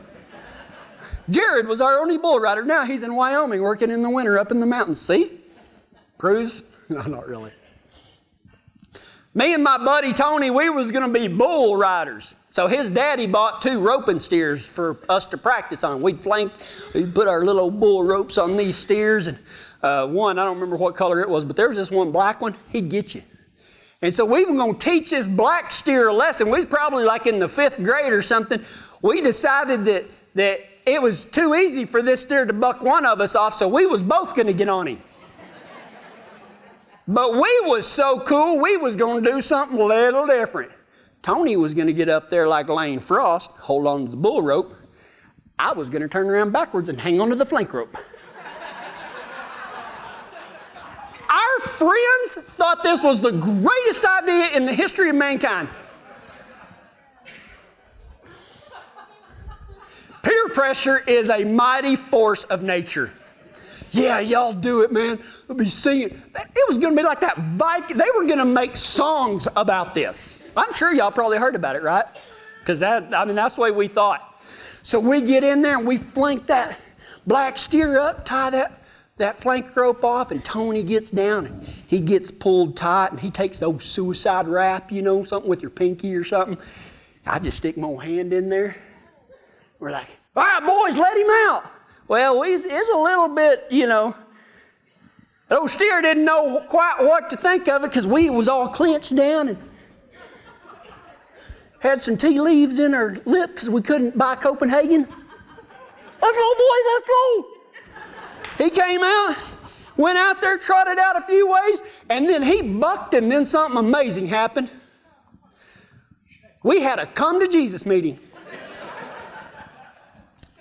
Jared 1.30 1.68
was 1.68 1.82
our 1.82 2.00
only 2.00 2.18
bull 2.18 2.40
rider. 2.40 2.64
Now 2.64 2.86
he's 2.86 3.04
in 3.04 3.14
Wyoming 3.14 3.62
working 3.62 3.92
in 3.92 4.02
the 4.02 4.10
winter 4.10 4.40
up 4.40 4.50
in 4.50 4.60
the 4.60 4.66
mountains. 4.66 5.00
See? 5.00 5.40
Proves? 6.18 6.64
No, 6.90 7.02
not 7.02 7.28
really. 7.28 7.52
Me 9.34 9.54
and 9.54 9.62
my 9.62 9.78
buddy 9.78 10.14
Tony, 10.14 10.50
we 10.50 10.70
was 10.70 10.90
going 10.90 11.06
to 11.06 11.20
be 11.20 11.28
bull 11.28 11.76
riders. 11.76 12.34
So 12.52 12.66
his 12.66 12.90
daddy 12.90 13.28
bought 13.28 13.62
two 13.62 13.82
roping 13.82 14.20
steers 14.20 14.66
for 14.66 14.98
us 15.10 15.26
to 15.26 15.38
practice 15.38 15.84
on. 15.84 16.02
We'd 16.02 16.22
flank, 16.22 16.54
we'd 16.96 17.14
put 17.14 17.28
our 17.28 17.44
little 17.44 17.70
bull 17.70 18.06
ropes 18.06 18.38
on 18.38 18.56
these 18.56 18.78
steers, 18.78 19.28
and 19.28 19.38
uh, 19.84 20.08
one, 20.08 20.40
I 20.40 20.46
don't 20.46 20.56
remember 20.56 20.78
what 20.78 20.96
color 20.96 21.20
it 21.20 21.28
was, 21.28 21.44
but 21.44 21.58
there 21.58 21.68
was 21.68 21.78
this 21.78 21.92
one 21.92 22.10
black 22.10 22.40
one, 22.40 22.56
he'd 22.70 22.90
get 22.90 23.14
you. 23.14 23.22
And 24.01 24.13
so 24.13 24.25
we 24.25 24.46
were 24.46 24.56
going 24.56 24.77
to 24.77 24.80
teach 24.80 25.10
this 25.10 25.25
black 25.25 25.72
steer 25.72 26.10
a 26.10 26.13
lesson. 26.13 26.48
We 26.48 26.58
was 26.58 26.66
probably 26.66 27.04
like 27.04 27.25
in 27.25 27.39
the 27.39 27.48
fifth 27.48 27.82
grade 27.84 28.13
or 28.13 28.22
something. 28.22 28.62
We 29.01 29.22
decided 29.22 29.86
that, 29.86 30.06
that 30.36 30.60
it 30.86 31.01
was 31.01 31.25
too 31.25 31.56
easy 31.56 31.84
for 31.84 32.01
this 32.01 32.22
steer 32.22 32.46
to 32.46 32.54
buck 32.54 32.84
one 32.84 33.06
of 33.06 33.20
us 33.22 33.36
off, 33.36 33.54
so 33.54 33.68
we 33.68 33.86
was 33.86 34.04
both 34.04 34.36
going 34.36 34.48
to 34.48 34.54
get 34.54 34.70
on 34.70 34.88
him. 34.88 35.01
but 37.08 37.34
we 37.34 37.62
was 37.66 37.88
so 37.88 38.20
cool, 38.20 38.60
we 38.60 38.77
was 38.77 38.96
going 38.96 39.24
to 39.24 39.32
do 39.32 39.42
something 39.42 39.80
a 39.80 39.86
little 39.86 40.27
different. 40.27 40.72
Tony 41.24 41.58
was 41.58 41.74
going 41.74 41.88
to 41.88 41.94
get 41.94 42.08
up 42.08 42.30
there 42.30 42.48
like 42.48 42.70
Lane 42.70 43.00
Frost, 43.00 43.51
hold 43.51 43.88
on 43.88 44.06
to 44.06 44.12
the 44.12 44.18
bull 44.18 44.42
rope. 44.42 44.75
I 45.60 45.74
was 45.74 45.89
going 45.89 46.04
to 46.04 46.08
turn 46.08 46.30
around 46.30 46.51
backwards 46.51 46.88
and 46.88 47.01
hang 47.01 47.20
on 47.20 47.30
to 47.30 47.36
the 47.36 47.46
flank 47.46 47.74
rope. 47.74 47.98
Our 51.30 51.60
friends 51.60 52.36
thought 52.36 52.84
this 52.84 53.04
was 53.04 53.22
the 53.22 53.32
greatest 53.32 54.06
idea 54.06 54.50
in 54.56 54.66
the 54.66 54.74
history 54.74 55.10
of 55.10 55.16
mankind. 55.16 55.68
Peer 60.24 60.50
pressure 60.50 61.00
is 61.08 61.30
a 61.30 61.44
mighty 61.44 61.96
force 61.96 62.44
of 62.46 62.64
nature. 62.64 63.12
Yeah, 63.92 64.20
y'all 64.20 64.54
do 64.54 64.82
it, 64.82 64.92
man. 64.92 65.20
They'll 65.48 65.56
be 65.56 65.70
singing. 65.70 66.22
It 66.36 66.68
was 66.68 66.78
going 66.78 66.96
to 66.96 67.02
be 67.02 67.06
like 67.06 67.22
that 67.22 67.38
Viking. 67.38 67.98
They 67.98 68.10
were 68.16 68.26
going 68.26 68.40
to 68.40 68.46
make 68.46 68.76
songs 68.76 69.48
about 69.56 69.94
this. 69.94 70.44
I'm 70.56 70.74
sure 70.74 70.94
y'all 70.94 71.12
probably 71.12 71.38
heard 71.38 71.56
about 71.56 71.76
it, 71.76 71.84
right? 71.84 72.06
Because 72.60 72.82
that, 72.82 73.14
I 73.16 73.24
mean, 73.24 73.36
that's 73.36 73.56
the 73.56 73.62
way 73.62 73.72
we 73.72 73.88
thought. 73.88 74.42
So 74.84 75.00
we 75.00 75.22
get 75.22 75.44
in 75.44 75.62
there 75.62 75.78
and 75.78 75.88
we 75.88 75.98
flank 75.98 76.48
that 76.48 76.78
black 77.26 77.58
steer 77.58 78.00
up, 78.00 78.26
tie 78.26 78.50
that 78.50 78.82
that 79.18 79.38
flank 79.38 79.76
rope 79.76 80.04
off, 80.04 80.32
and 80.32 80.44
Tony 80.44 80.84
gets 80.84 81.10
down 81.10 81.48
and 81.48 81.64
he 81.88 82.00
gets 82.02 82.32
pulled 82.32 82.78
tight 82.78 83.12
and 83.12 83.20
he 83.20 83.32
takes 83.32 83.60
those 83.60 83.84
suicide 83.84 84.48
wrap, 84.48 84.92
you 84.92 85.02
know, 85.02 85.24
something 85.24 85.50
with 85.50 85.62
your 85.62 85.72
pinky 85.72 86.16
or 86.16 86.24
something. 86.24 86.58
I 87.26 87.40
just 87.40 87.58
stick 87.58 87.78
my 87.78 88.04
hand 88.04 88.32
in 88.32 88.48
there. 88.48 88.78
We're 89.80 89.92
like, 89.92 90.08
all 90.36 90.44
right, 90.44 90.66
boys, 90.66 90.98
let 90.98 91.18
him 91.18 91.30
out. 91.30 91.66
Well, 92.08 92.40
we, 92.40 92.54
it's 92.54 92.90
a 92.94 92.98
little 92.98 93.28
bit, 93.28 93.66
you 93.70 93.88
know, 93.88 94.16
old 95.50 95.70
steer 95.70 96.02
didn't 96.02 96.26
know 96.26 96.64
quite 96.70 96.96
what 97.00 97.30
to 97.32 97.38
think 97.38 97.68
of 97.68 97.84
it 97.84 97.88
because 97.90 98.08
we 98.08 98.30
was 98.30 98.48
all 98.48 98.68
clenched 98.68 99.16
down 99.16 99.50
and 99.50 99.58
had 101.80 102.02
some 102.02 102.18
tea 102.18 102.40
leaves 102.40 102.80
in 102.80 102.94
our 102.94 103.18
lips 103.26 103.70
we 103.70 103.82
couldn't 103.82 104.18
buy 104.18 104.36
Copenhagen. 104.36 105.02
Let's 105.02 106.38
go, 106.38 106.54
boys, 106.56 106.86
let's 106.94 107.08
go. 107.08 107.57
He 108.58 108.70
came 108.70 109.02
out, 109.04 109.36
went 109.98 110.18
out 110.18 110.42
there, 110.42 110.58
trotted 110.58 110.98
out 110.98 111.16
a 111.16 111.22
few 111.22 111.52
ways, 111.52 111.84
and 112.10 112.28
then 112.28 112.42
he 112.42 112.62
bucked, 112.62 113.14
and 113.14 113.32
then 113.32 113.46
something 113.46 113.78
amazing 113.78 114.28
happened. 114.28 114.70
We 116.64 116.82
had 116.82 117.00
a 117.00 117.06
come 117.06 117.40
to 117.40 117.48
Jesus 117.48 117.86
meeting. 117.86 118.20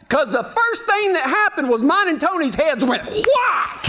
Because 0.00 0.30
the 0.30 0.44
first 0.44 0.84
thing 0.84 1.14
that 1.14 1.24
happened 1.24 1.68
was 1.68 1.82
mine 1.82 2.08
and 2.08 2.20
Tony's 2.20 2.54
heads 2.54 2.84
went 2.84 3.04
whack. 3.04 3.86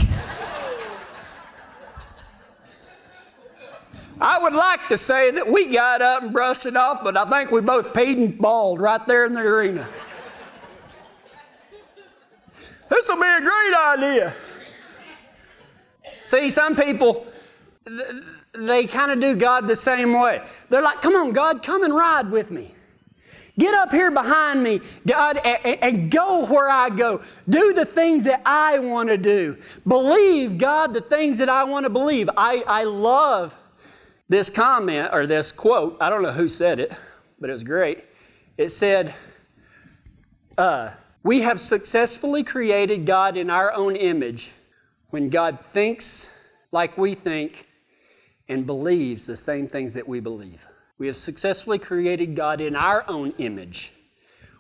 I 4.20 4.40
would 4.40 4.54
like 4.54 4.88
to 4.88 4.98
say 4.98 5.30
that 5.30 5.48
we 5.48 5.68
got 5.68 6.02
up 6.02 6.24
and 6.24 6.34
brushed 6.34 6.66
it 6.66 6.76
off, 6.76 7.04
but 7.04 7.16
I 7.16 7.26
think 7.26 7.52
we 7.52 7.62
both 7.62 7.94
peed 7.94 8.18
and 8.18 8.36
bawled 8.36 8.82
right 8.82 9.06
there 9.06 9.26
in 9.26 9.34
the 9.34 9.42
arena. 9.42 9.88
This 12.90 13.10
will 13.10 13.18
be 13.18 13.28
a 13.28 13.42
great 13.42 13.76
idea. 13.76 14.34
See, 16.24 16.50
some 16.50 16.76
people, 16.76 17.26
they 18.54 18.86
kind 18.86 19.12
of 19.12 19.20
do 19.20 19.36
God 19.36 19.68
the 19.68 19.76
same 19.76 20.14
way. 20.14 20.44
They're 20.70 20.82
like, 20.82 21.02
come 21.02 21.16
on, 21.16 21.32
God, 21.32 21.64
come 21.64 21.84
and 21.84 21.94
ride 21.94 22.30
with 22.32 22.52
me. 22.52 22.76
Get 23.60 23.74
up 23.74 23.92
here 23.92 24.12
behind 24.12 24.62
me, 24.62 24.82
God, 25.08 25.38
and, 25.38 25.84
and, 25.84 26.12
go 26.12 26.46
where 26.46 26.70
I 26.70 26.92
go. 26.92 27.22
Do 27.50 27.74
the 27.74 27.86
things 27.86 28.24
that 28.26 28.44
I 28.46 28.78
want 28.78 29.10
to 29.10 29.18
do. 29.18 29.58
Believe, 29.88 30.60
God, 30.60 30.94
the 30.94 31.02
things 31.02 31.40
that 31.40 31.50
I 31.50 31.64
want 31.64 31.86
to 31.86 31.90
believe. 31.90 32.30
I, 32.38 32.64
I 32.68 32.84
love 32.84 33.58
this 34.30 34.52
comment 34.52 35.10
or 35.12 35.26
this 35.26 35.52
quote. 35.52 35.98
I 36.00 36.12
don't 36.12 36.22
know 36.22 36.32
who 36.32 36.48
said 36.48 36.80
it, 36.80 36.94
but 37.40 37.50
it 37.50 37.54
was 37.54 37.64
great. 37.64 38.06
It 38.58 38.70
said, 38.70 39.16
uh, 40.60 40.92
we 41.24 41.42
have 41.42 41.60
successfully 41.60 42.44
created 42.44 43.06
God 43.06 43.38
in 43.38 43.50
our 43.50 43.74
own 43.74 43.96
image 43.96 44.52
when 45.10 45.30
God 45.30 45.60
thinks 45.60 46.32
like 46.72 46.98
we 46.98 47.16
think 47.16 47.68
and 48.50 48.66
believes 48.66 49.26
the 49.26 49.38
same 49.38 49.68
things 49.68 49.94
that 49.94 50.08
we 50.08 50.20
believe. 50.20 50.66
We 50.98 51.08
have 51.08 51.16
successfully 51.16 51.80
created 51.80 52.36
God 52.36 52.62
in 52.62 52.76
our 52.76 53.04
own 53.08 53.34
image 53.38 53.94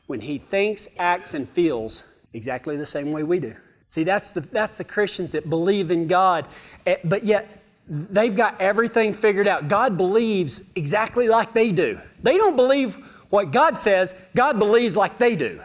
when 0.08 0.22
He 0.22 0.38
thinks, 0.38 0.88
acts, 1.00 1.34
and 1.34 1.48
feels 1.48 2.06
exactly 2.34 2.78
the 2.78 2.86
same 2.86 3.12
way 3.12 3.24
we 3.24 3.40
do. 3.40 3.56
See, 3.90 4.04
that's 4.04 4.32
the, 4.32 4.42
that's 4.42 4.78
the 4.78 4.84
Christians 4.84 5.32
that 5.32 5.50
believe 5.50 5.92
in 5.92 6.08
God, 6.08 6.46
eh, 6.86 6.98
but 7.04 7.24
yet 7.24 7.64
they've 7.88 8.36
got 8.36 8.60
everything 8.60 9.14
figured 9.14 9.48
out. 9.48 9.68
God 9.68 9.96
believes 9.96 10.62
exactly 10.76 11.28
like 11.28 11.54
they 11.54 11.72
do. 11.72 12.00
They 12.22 12.38
don't 12.38 12.56
believe 12.56 12.96
what 13.30 13.52
God 13.52 13.78
says, 13.78 14.14
God 14.36 14.60
believes 14.60 14.98
like 14.98 15.18
they 15.18 15.36
do. 15.36 15.62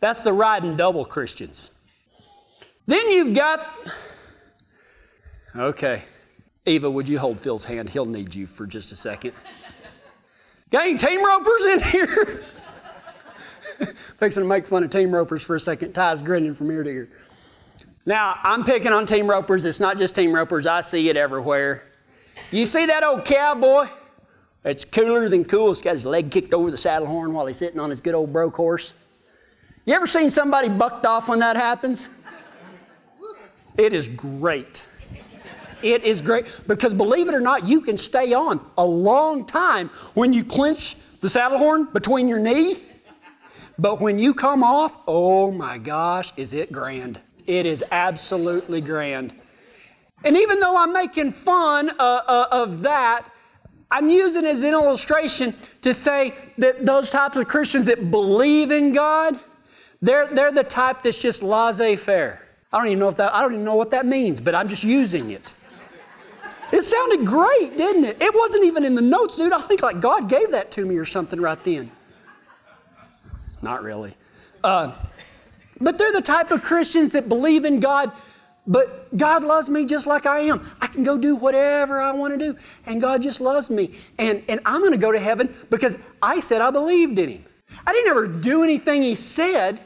That's 0.00 0.22
the 0.22 0.32
riding 0.32 0.76
double 0.76 1.04
Christians. 1.04 1.72
Then 2.86 3.10
you've 3.10 3.34
got. 3.34 3.66
Okay. 5.54 6.02
Eva, 6.66 6.90
would 6.90 7.08
you 7.08 7.18
hold 7.18 7.40
Phil's 7.40 7.64
hand? 7.64 7.88
He'll 7.88 8.06
need 8.06 8.34
you 8.34 8.46
for 8.46 8.66
just 8.66 8.92
a 8.92 8.96
second. 8.96 9.32
Got 10.70 10.88
any 10.88 10.98
team 10.98 11.24
ropers 11.24 11.64
in 11.66 11.82
here? 11.82 12.44
Fixing 14.18 14.42
to 14.42 14.48
make 14.48 14.66
fun 14.66 14.82
of 14.82 14.90
team 14.90 15.14
ropers 15.14 15.42
for 15.42 15.54
a 15.54 15.60
second. 15.60 15.92
Ty's 15.92 16.22
grinning 16.22 16.54
from 16.54 16.70
ear 16.70 16.82
to 16.82 16.90
ear. 16.90 17.08
Now, 18.04 18.38
I'm 18.42 18.64
picking 18.64 18.92
on 18.92 19.06
team 19.06 19.28
ropers. 19.28 19.64
It's 19.64 19.80
not 19.80 19.96
just 19.98 20.14
team 20.14 20.32
ropers, 20.32 20.66
I 20.66 20.80
see 20.80 21.08
it 21.08 21.16
everywhere. 21.16 21.84
You 22.50 22.66
see 22.66 22.86
that 22.86 23.04
old 23.04 23.24
cowboy? 23.24 23.88
It's 24.64 24.84
cooler 24.84 25.28
than 25.28 25.44
cool. 25.44 25.68
He's 25.68 25.82
got 25.82 25.92
his 25.94 26.06
leg 26.06 26.30
kicked 26.30 26.52
over 26.52 26.70
the 26.70 26.76
saddle 26.76 27.06
horn 27.06 27.32
while 27.32 27.46
he's 27.46 27.56
sitting 27.56 27.78
on 27.78 27.90
his 27.90 28.00
good 28.00 28.14
old 28.14 28.32
broke 28.32 28.56
horse. 28.56 28.94
You 29.86 29.94
ever 29.94 30.08
seen 30.08 30.30
somebody 30.30 30.68
bucked 30.68 31.06
off 31.06 31.28
when 31.28 31.38
that 31.38 31.54
happens? 31.54 32.08
It 33.78 33.92
is 33.92 34.08
great. 34.08 34.84
It 35.80 36.02
is 36.02 36.20
great 36.20 36.46
because 36.66 36.92
believe 36.92 37.28
it 37.28 37.34
or 37.34 37.40
not, 37.40 37.68
you 37.68 37.80
can 37.80 37.96
stay 37.96 38.32
on 38.32 38.60
a 38.78 38.84
long 38.84 39.46
time 39.46 39.88
when 40.14 40.32
you 40.32 40.42
clench 40.42 40.96
the 41.20 41.28
saddle 41.28 41.58
horn 41.58 41.84
between 41.92 42.26
your 42.26 42.40
knee. 42.40 42.82
But 43.78 44.00
when 44.00 44.18
you 44.18 44.34
come 44.34 44.64
off, 44.64 44.98
oh 45.06 45.52
my 45.52 45.78
gosh, 45.78 46.32
is 46.36 46.52
it 46.52 46.72
grand? 46.72 47.20
It 47.46 47.64
is 47.64 47.84
absolutely 47.92 48.80
grand. 48.80 49.34
And 50.24 50.36
even 50.36 50.58
though 50.58 50.76
I'm 50.76 50.92
making 50.92 51.30
fun 51.30 51.90
uh, 51.90 52.22
uh, 52.26 52.46
of 52.50 52.82
that, 52.82 53.30
I'm 53.92 54.10
using 54.10 54.44
it 54.44 54.48
as 54.48 54.64
an 54.64 54.72
illustration 54.72 55.54
to 55.82 55.94
say 55.94 56.34
that 56.58 56.84
those 56.84 57.08
types 57.08 57.36
of 57.36 57.46
Christians 57.46 57.86
that 57.86 58.10
believe 58.10 58.72
in 58.72 58.92
God, 58.92 59.38
they're, 60.02 60.26
they're 60.28 60.52
the 60.52 60.64
type 60.64 61.02
that's 61.02 61.20
just 61.20 61.42
laissez 61.42 61.96
faire. 61.96 62.42
I 62.72 62.78
don't 62.78 62.88
even 62.88 62.98
know 62.98 63.08
if 63.08 63.16
that, 63.16 63.34
I 63.34 63.42
don't 63.42 63.52
even 63.54 63.64
know 63.64 63.76
what 63.76 63.90
that 63.92 64.06
means, 64.06 64.40
but 64.40 64.54
I'm 64.54 64.68
just 64.68 64.84
using 64.84 65.30
it. 65.30 65.54
It 66.72 66.82
sounded 66.82 67.24
great, 67.24 67.76
didn't 67.76 68.04
it? 68.04 68.20
It 68.20 68.34
wasn't 68.34 68.64
even 68.64 68.84
in 68.84 68.94
the 68.94 69.02
notes, 69.02 69.36
dude. 69.36 69.52
I 69.52 69.60
think 69.60 69.82
like 69.82 70.00
God 70.00 70.28
gave 70.28 70.50
that 70.50 70.70
to 70.72 70.84
me 70.84 70.96
or 70.96 71.04
something 71.04 71.40
right 71.40 71.62
then. 71.62 71.90
Not 73.62 73.82
really. 73.82 74.14
Uh, 74.64 74.92
but 75.80 75.96
they're 75.96 76.12
the 76.12 76.22
type 76.22 76.50
of 76.50 76.62
Christians 76.62 77.12
that 77.12 77.28
believe 77.28 77.64
in 77.64 77.78
God, 77.78 78.10
but 78.66 79.16
God 79.16 79.44
loves 79.44 79.70
me 79.70 79.86
just 79.86 80.06
like 80.06 80.26
I 80.26 80.40
am. 80.40 80.68
I 80.80 80.88
can 80.88 81.04
go 81.04 81.16
do 81.16 81.36
whatever 81.36 82.00
I 82.00 82.10
want 82.12 82.38
to 82.38 82.52
do, 82.52 82.58
and 82.86 83.00
God 83.00 83.22
just 83.22 83.40
loves 83.40 83.70
me. 83.70 83.92
And, 84.18 84.42
and 84.48 84.60
I'm 84.66 84.80
going 84.80 84.92
to 84.92 84.98
go 84.98 85.12
to 85.12 85.20
heaven 85.20 85.54
because 85.70 85.96
I 86.20 86.40
said 86.40 86.60
I 86.60 86.70
believed 86.70 87.18
in 87.18 87.28
Him. 87.28 87.44
I 87.86 87.92
didn't 87.92 88.10
ever 88.10 88.26
do 88.26 88.62
anything 88.62 89.02
He 89.02 89.14
said. 89.14 89.80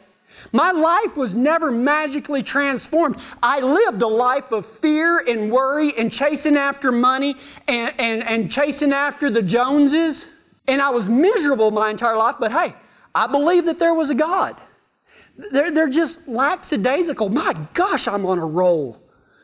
My 0.52 0.72
life 0.72 1.16
was 1.16 1.34
never 1.34 1.70
magically 1.70 2.42
transformed. 2.42 3.16
I 3.42 3.60
lived 3.60 4.02
a 4.02 4.08
life 4.08 4.52
of 4.52 4.66
fear 4.66 5.22
and 5.28 5.50
worry 5.50 5.96
and 5.96 6.10
chasing 6.10 6.56
after 6.56 6.90
money 6.90 7.36
and, 7.68 7.94
and, 7.98 8.24
and 8.24 8.50
chasing 8.50 8.92
after 8.92 9.30
the 9.30 9.42
Joneses. 9.42 10.26
And 10.66 10.80
I 10.80 10.90
was 10.90 11.08
miserable 11.08 11.70
my 11.70 11.90
entire 11.90 12.16
life, 12.16 12.36
but 12.40 12.52
hey, 12.52 12.74
I 13.14 13.26
believe 13.26 13.66
that 13.66 13.78
there 13.78 13.94
was 13.94 14.10
a 14.10 14.14
God. 14.14 14.56
They're, 15.52 15.70
they're 15.70 15.88
just 15.88 16.26
lackadaisical. 16.26 17.28
My 17.28 17.54
gosh, 17.74 18.08
I'm 18.08 18.26
on 18.26 18.38
a 18.38 18.46
roll. 18.46 19.00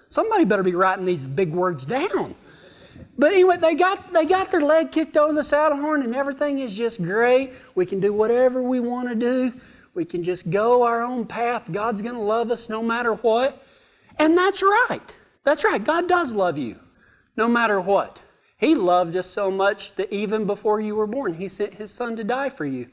Somebody 0.08 0.44
better 0.44 0.62
be 0.62 0.74
writing 0.74 1.04
these 1.04 1.26
big 1.26 1.52
words 1.52 1.84
down. 1.84 2.34
But 3.18 3.32
anyway, 3.32 3.56
they 3.56 3.74
got, 3.74 4.12
they 4.12 4.26
got 4.26 4.50
their 4.50 4.60
leg 4.60 4.92
kicked 4.92 5.16
over 5.16 5.32
the 5.32 5.44
saddle 5.44 5.78
horn 5.78 6.02
and 6.02 6.14
everything 6.14 6.58
is 6.58 6.76
just 6.76 7.02
great. 7.02 7.54
We 7.74 7.86
can 7.86 7.98
do 7.98 8.12
whatever 8.12 8.62
we 8.62 8.80
want 8.80 9.08
to 9.08 9.14
do. 9.14 9.52
We 9.94 10.04
can 10.04 10.22
just 10.22 10.50
go 10.50 10.82
our 10.82 11.02
own 11.02 11.26
path. 11.26 11.72
God's 11.72 12.02
going 12.02 12.14
to 12.14 12.20
love 12.20 12.50
us 12.50 12.68
no 12.68 12.82
matter 12.82 13.14
what. 13.14 13.62
And 14.18 14.36
that's 14.36 14.62
right. 14.62 15.16
That's 15.44 15.64
right. 15.64 15.82
God 15.82 16.08
does 16.08 16.32
love 16.32 16.58
you 16.58 16.78
no 17.36 17.48
matter 17.48 17.80
what. 17.80 18.20
He 18.58 18.74
loved 18.74 19.16
us 19.16 19.26
so 19.26 19.50
much 19.50 19.94
that 19.96 20.12
even 20.12 20.46
before 20.46 20.80
you 20.80 20.96
were 20.96 21.06
born, 21.06 21.34
He 21.34 21.48
sent 21.48 21.74
His 21.74 21.90
Son 21.90 22.16
to 22.16 22.24
die 22.24 22.48
for 22.48 22.64
you. 22.64 22.88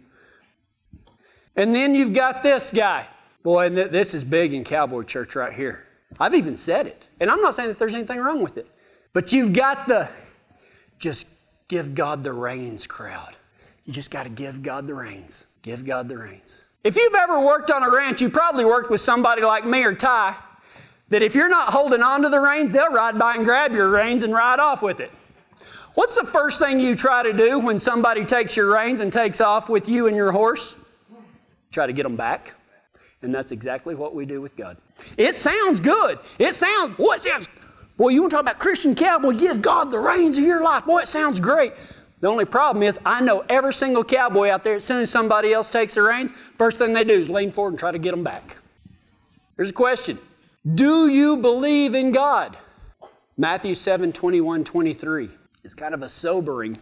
And 1.56 1.76
then 1.76 1.96
you've 1.96 2.14
got 2.14 2.44
this 2.44 2.72
guy. 2.72 3.08
Boy, 3.44 3.68
and 3.68 3.78
this 3.78 4.14
is 4.14 4.24
big 4.24 4.54
in 4.54 4.64
cowboy 4.64 5.04
church 5.04 5.36
right 5.36 5.54
here. 5.54 5.86
I've 6.20 6.34
even 6.34 6.56
said 6.56 6.88
it. 6.88 7.08
And 7.20 7.30
I'm 7.30 7.42
not 7.42 7.56
saying 7.56 7.70
that 7.70 7.78
there's 7.78 7.94
anything 7.94 8.20
wrong 8.20 8.42
with 8.42 8.58
it. 8.58 8.68
But 9.14 9.32
you've 9.32 9.54
got 9.54 9.88
the 9.88 10.10
just 11.00 11.28
give 11.68 11.96
God 11.96 12.24
the 12.24 12.34
reins 12.34 12.88
crowd. 12.88 13.36
You 13.86 13.94
just 13.94 14.12
got 14.12 14.24
to 14.24 14.30
give 14.30 14.64
God 14.64 14.88
the 14.88 14.94
reins. 14.94 15.48
Give 15.62 15.86
God 15.86 16.10
the 16.10 16.18
reins. 16.18 16.64
If 16.84 16.98
you've 16.98 17.16
ever 17.16 17.40
worked 17.40 17.72
on 17.72 17.84
a 17.84 17.90
ranch, 17.90 18.22
you 18.22 18.30
probably 18.30 18.66
worked 18.66 18.90
with 18.90 19.00
somebody 19.00 19.42
like 19.42 19.66
me 19.66 19.84
or 19.84 19.94
Ty 19.94 20.36
that 21.10 21.22
if 21.22 21.36
you're 21.36 21.50
not 21.50 21.70
holding 21.70 22.02
on 22.02 22.22
to 22.24 22.30
the 22.30 22.40
reins, 22.40 22.74
they'll 22.74 22.92
ride 22.92 23.20
by 23.20 23.36
and 23.36 23.46
grab 23.46 23.74
your 23.74 23.90
reins 23.90 24.24
and 24.24 24.34
ride 24.34 24.60
off 24.60 24.82
with 24.82 25.00
it. 25.00 25.12
What's 25.94 26.16
the 26.16 26.26
first 26.26 26.60
thing 26.60 26.80
you 26.80 26.96
try 26.96 27.22
to 27.22 27.34
do 27.34 27.60
when 27.60 27.78
somebody 27.78 28.26
takes 28.26 28.58
your 28.58 28.74
reins 28.74 29.00
and 29.00 29.14
takes 29.14 29.40
off 29.40 29.70
with 29.70 29.88
you 29.88 30.08
and 30.08 30.16
your 30.16 30.32
horse? 30.32 30.78
Try 31.72 31.86
to 31.86 31.94
get 31.94 32.04
them 32.04 32.16
back. 32.16 32.54
And 33.22 33.34
that's 33.34 33.52
exactly 33.52 33.96
what 33.96 34.16
we 34.16 34.26
do 34.26 34.42
with 34.42 34.56
God. 34.56 34.78
It 35.18 35.36
sounds 35.36 35.80
good. 35.80 36.20
It 36.40 36.54
sounds, 36.54 36.96
it 37.00 37.22
sounds, 37.22 37.48
boy, 38.04 38.10
you 38.10 38.20
want 38.20 38.32
to 38.32 38.36
talk 38.36 38.44
about 38.44 38.60
Christian 38.60 38.94
cowboy, 38.94 39.32
give 39.32 39.62
God 39.62 39.90
the 39.90 39.98
reins 39.98 40.38
of 40.38 40.44
your 40.44 40.62
life. 40.62 40.84
Boy, 40.84 41.00
it 41.00 41.08
sounds 41.08 41.40
great. 41.40 41.72
The 42.20 42.28
only 42.28 42.44
problem 42.44 42.84
is, 42.84 43.00
I 43.06 43.22
know 43.22 43.46
every 43.48 43.72
single 43.72 44.04
cowboy 44.04 44.50
out 44.50 44.62
there, 44.62 44.76
as 44.76 44.84
soon 44.84 45.00
as 45.00 45.10
somebody 45.10 45.54
else 45.54 45.70
takes 45.70 45.94
the 45.94 46.02
reins, 46.02 46.34
first 46.56 46.78
thing 46.78 46.92
they 46.92 47.06
do 47.06 47.14
is 47.14 47.30
lean 47.30 47.50
forward 47.50 47.70
and 47.70 47.80
try 47.80 47.94
to 47.94 47.98
get 47.98 48.12
them 48.12 48.22
back. 48.22 48.58
Here's 49.56 49.70
a 49.70 49.74
question 49.74 50.20
Do 50.76 51.08
you 51.08 51.38
believe 51.38 51.96
in 51.96 52.12
God? 52.12 52.58
Matthew 53.38 53.74
7 53.74 54.12
21 54.12 54.66
23 54.66 55.30
is 55.64 55.74
kind 55.74 55.94
of 55.94 56.02
a 56.02 56.10
sobering, 56.10 56.78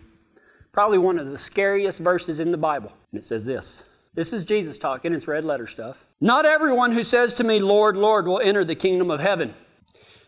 probably 0.71 0.97
one 0.97 1.19
of 1.19 1.29
the 1.29 1.37
scariest 1.37 1.99
verses 1.99 2.39
in 2.39 2.49
the 2.49 2.57
Bible. 2.57 2.91
And 3.11 3.19
it 3.19 3.23
says 3.23 3.45
this 3.45 3.85
This 4.15 4.33
is 4.33 4.43
Jesus 4.43 4.79
talking, 4.79 5.13
it's 5.13 5.27
red 5.27 5.45
letter 5.45 5.67
stuff. 5.67 6.07
Not 6.19 6.47
everyone 6.47 6.91
who 6.91 7.03
says 7.03 7.35
to 7.35 7.43
me, 7.43 7.59
Lord, 7.59 7.95
Lord, 7.95 8.25
will 8.25 8.39
enter 8.39 8.65
the 8.65 8.73
kingdom 8.73 9.11
of 9.11 9.19
heaven, 9.19 9.53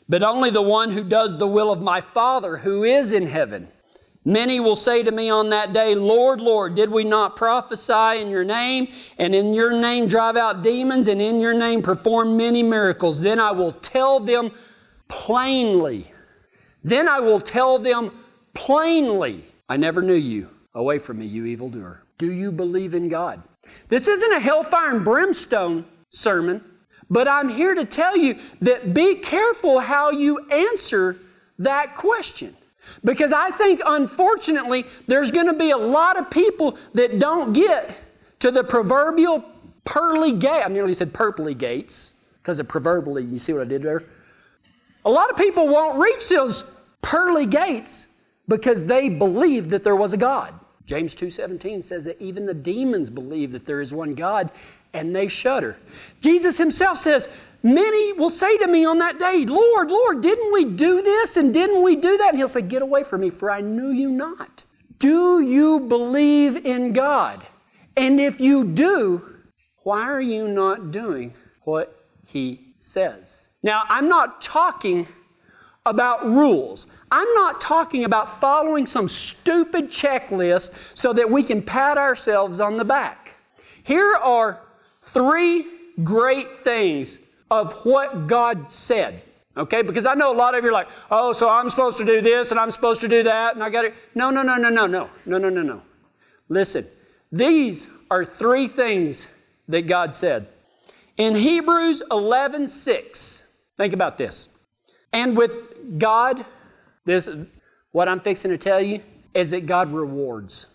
but 0.08 0.24
only 0.24 0.50
the 0.50 0.62
one 0.62 0.92
who 0.92 1.04
does 1.04 1.38
the 1.38 1.48
will 1.48 1.72
of 1.72 1.82
my 1.82 2.02
Father 2.02 2.58
who 2.58 2.84
is 2.84 3.14
in 3.14 3.28
heaven. 3.28 3.70
Many 4.26 4.62
will 4.62 4.78
say 4.78 5.04
to 5.04 5.12
me 5.12 5.30
on 5.30 5.50
that 5.50 5.74
day, 5.74 5.96
Lord, 5.96 6.40
Lord, 6.40 6.76
did 6.76 6.90
we 6.90 7.04
not 7.04 7.36
prophesy 7.36 8.22
in 8.22 8.30
your 8.30 8.46
name, 8.46 8.88
and 9.18 9.36
in 9.36 9.54
your 9.54 9.72
name 9.72 10.08
drive 10.08 10.38
out 10.38 10.64
demons, 10.64 11.10
and 11.10 11.22
in 11.22 11.42
your 11.42 11.54
name 11.54 11.82
perform 11.82 12.38
many 12.38 12.64
miracles? 12.64 13.20
Then 13.20 13.40
I 13.40 13.52
will 13.52 13.74
tell 13.74 14.22
them 14.22 14.52
plainly. 15.10 16.10
Then 16.86 17.10
I 17.10 17.20
will 17.20 17.40
tell 17.40 17.78
them 17.78 18.12
plainly, 18.54 19.44
I 19.68 19.76
never 19.76 20.02
knew 20.02 20.14
you. 20.14 20.50
Away 20.76 21.00
from 21.00 21.20
me, 21.20 21.26
you 21.26 21.46
evildoer. 21.46 22.04
Do 22.18 22.32
you 22.32 22.52
believe 22.52 22.94
in 22.94 23.10
God? 23.10 23.44
This 23.90 24.08
isn't 24.08 24.34
a 24.34 24.40
hellfire 24.40 24.96
and 24.96 25.06
brimstone 25.06 25.86
sermon, 26.10 26.64
but 27.10 27.28
I'm 27.28 27.50
here 27.50 27.76
to 27.76 27.86
tell 27.86 28.18
you 28.18 28.36
that 28.62 28.94
be 28.94 29.16
careful 29.16 29.80
how 29.80 30.12
you 30.12 30.40
answer 30.50 31.18
that 31.60 31.96
question. 31.96 32.56
Because 33.04 33.34
I 33.34 33.50
think, 33.52 33.82
unfortunately, 33.86 34.86
there's 35.08 35.32
going 35.32 35.48
to 35.48 35.54
be 35.54 35.72
a 35.72 35.78
lot 35.78 36.18
of 36.18 36.30
people 36.30 36.78
that 36.94 37.20
don't 37.20 37.54
get 37.54 37.98
to 38.40 38.52
the 38.52 38.64
proverbial 38.64 39.44
pearly 39.86 40.34
gate. 40.34 40.64
I 40.66 40.68
nearly 40.70 40.94
said 40.94 41.14
purpley 41.14 41.58
gates 41.58 42.16
because 42.42 42.60
of 42.60 42.68
proverbially. 42.68 43.24
You 43.24 43.38
see 43.38 43.54
what 43.54 43.62
I 43.62 43.70
did 43.70 43.84
there? 43.84 44.04
A 45.06 45.10
lot 45.10 45.30
of 45.30 45.38
people 45.38 45.68
won't 45.68 46.00
reach 46.00 46.30
those 46.30 46.66
pearly 47.02 47.46
gates 47.46 48.10
because 48.48 48.86
they 48.86 49.10
believe 49.10 49.70
that 49.70 49.84
there 49.84 49.96
was 49.96 50.14
a 50.14 50.18
God. 50.18 50.54
James 50.86 51.16
2:17 51.16 51.82
says 51.82 52.04
that 52.04 52.22
even 52.22 52.46
the 52.46 52.54
demons 52.54 53.10
believe 53.10 53.52
that 53.54 53.66
there 53.66 53.82
is 53.82 53.94
one 53.94 54.14
God 54.14 54.52
and 54.94 55.16
they 55.16 55.28
shudder. 55.28 55.78
Jesus 56.22 56.58
himself 56.58 56.98
says, 56.98 57.30
Many 57.66 58.12
will 58.14 58.30
say 58.30 58.58
to 58.58 58.68
me 58.68 58.84
on 58.84 58.98
that 58.98 59.20
day, 59.20 59.46
Lord, 59.46 59.90
Lord, 59.90 60.22
didn't 60.22 60.52
we 60.52 60.66
do 60.66 61.02
this 61.02 61.38
and 61.38 61.54
didn't 61.54 61.82
we 61.82 61.96
do 61.96 62.18
that? 62.18 62.30
And 62.30 62.38
he'll 62.38 62.50
say, 62.50 62.62
Get 62.62 62.82
away 62.82 63.04
from 63.04 63.22
me, 63.22 63.30
for 63.30 63.50
I 63.50 63.62
knew 63.62 63.92
you 63.92 64.12
not. 64.12 64.64
Do 65.00 65.42
you 65.42 65.80
believe 65.80 66.66
in 66.66 66.94
God? 66.94 67.46
And 67.96 68.20
if 68.20 68.42
you 68.42 68.66
do, 68.66 69.22
why 69.84 70.02
are 70.04 70.22
you 70.22 70.48
not 70.48 70.92
doing 70.92 71.34
what 71.62 72.06
he 72.28 72.74
says? 72.80 73.50
Now, 73.62 73.84
I'm 73.88 74.10
not 74.10 74.42
talking 74.42 75.08
about 75.86 76.26
rules. 76.26 76.88
I'm 77.12 77.32
not 77.34 77.60
talking 77.62 78.06
about 78.06 78.40
following 78.40 78.86
some 78.86 79.08
stupid 79.08 79.88
checklist 79.88 80.98
so 80.98 81.14
that 81.14 81.30
we 81.30 81.44
can 81.44 81.62
pat 81.62 81.98
ourselves 81.98 82.60
on 82.60 82.78
the 82.78 82.86
back. 82.86 83.38
Here 83.84 84.16
are 84.16 84.62
three 85.14 85.66
great 86.04 86.60
things 86.60 87.20
of 87.52 87.74
what 87.86 88.28
God 88.28 88.70
said. 88.70 89.22
Okay, 89.56 89.84
because 89.84 90.08
I 90.08 90.16
know 90.16 90.34
a 90.34 90.36
lot 90.36 90.56
of 90.56 90.64
you 90.64 90.72
are 90.72 90.74
like, 90.74 90.90
oh, 91.12 91.32
so 91.32 91.48
I'm 91.48 91.70
supposed 91.70 92.00
to 92.00 92.06
do 92.06 92.22
this 92.22 92.50
and 92.50 92.60
I'm 92.60 92.72
supposed 92.72 93.02
to 93.02 93.08
do 93.08 93.22
that 93.24 93.54
and 93.54 93.64
I 93.64 93.70
got 93.70 93.86
it. 93.86 93.94
No, 94.16 94.32
no, 94.32 94.42
no, 94.42 94.58
no, 94.58 94.70
no, 94.70 94.88
no, 94.88 95.10
no, 95.26 95.38
no, 95.38 95.50
no, 95.50 95.62
no. 95.62 95.82
Listen, 96.50 96.88
these 97.32 97.88
are 98.10 98.26
three 98.26 98.68
things 98.68 99.28
that 99.68 99.84
God 99.86 100.14
said. 100.14 100.48
In 101.18 101.36
Hebrews 101.36 102.02
11 102.12 102.66
6, 102.68 103.48
think 103.78 103.94
about 103.94 104.18
this. 104.18 104.50
And 105.14 105.38
with 105.38 106.00
God, 106.00 106.44
this, 107.06 107.30
what 107.92 108.10
I'm 108.10 108.20
fixing 108.20 108.50
to 108.50 108.58
tell 108.58 108.82
you 108.82 109.02
is 109.36 109.52
that 109.52 109.68
God 109.68 109.94
rewards. 109.94 110.68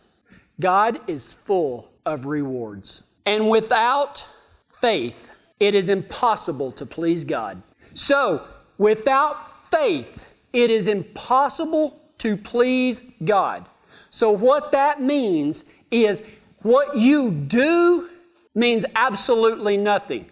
God 0.61 1.01
is 1.09 1.33
full 1.33 1.91
of 2.07 2.27
rewards. 2.27 3.03
And 3.29 3.51
without 3.51 4.25
faith, 4.73 5.31
it 5.61 5.75
is 5.75 5.91
impossible 5.91 6.73
to 6.73 6.87
please 6.87 7.25
God. 7.25 7.61
So, 7.93 8.43
without 8.79 9.47
faith, 9.71 10.35
it 10.55 10.71
is 10.71 10.89
impossible 10.89 12.01
to 12.19 12.39
please 12.39 13.05
God. 13.27 13.67
So, 14.09 14.31
what 14.31 14.73
that 14.73 15.03
means 15.03 15.67
is 15.91 16.23
what 16.63 16.97
you 16.97 17.31
do 17.31 18.09
means 18.55 18.87
absolutely 18.97 19.77
nothing. 19.77 20.25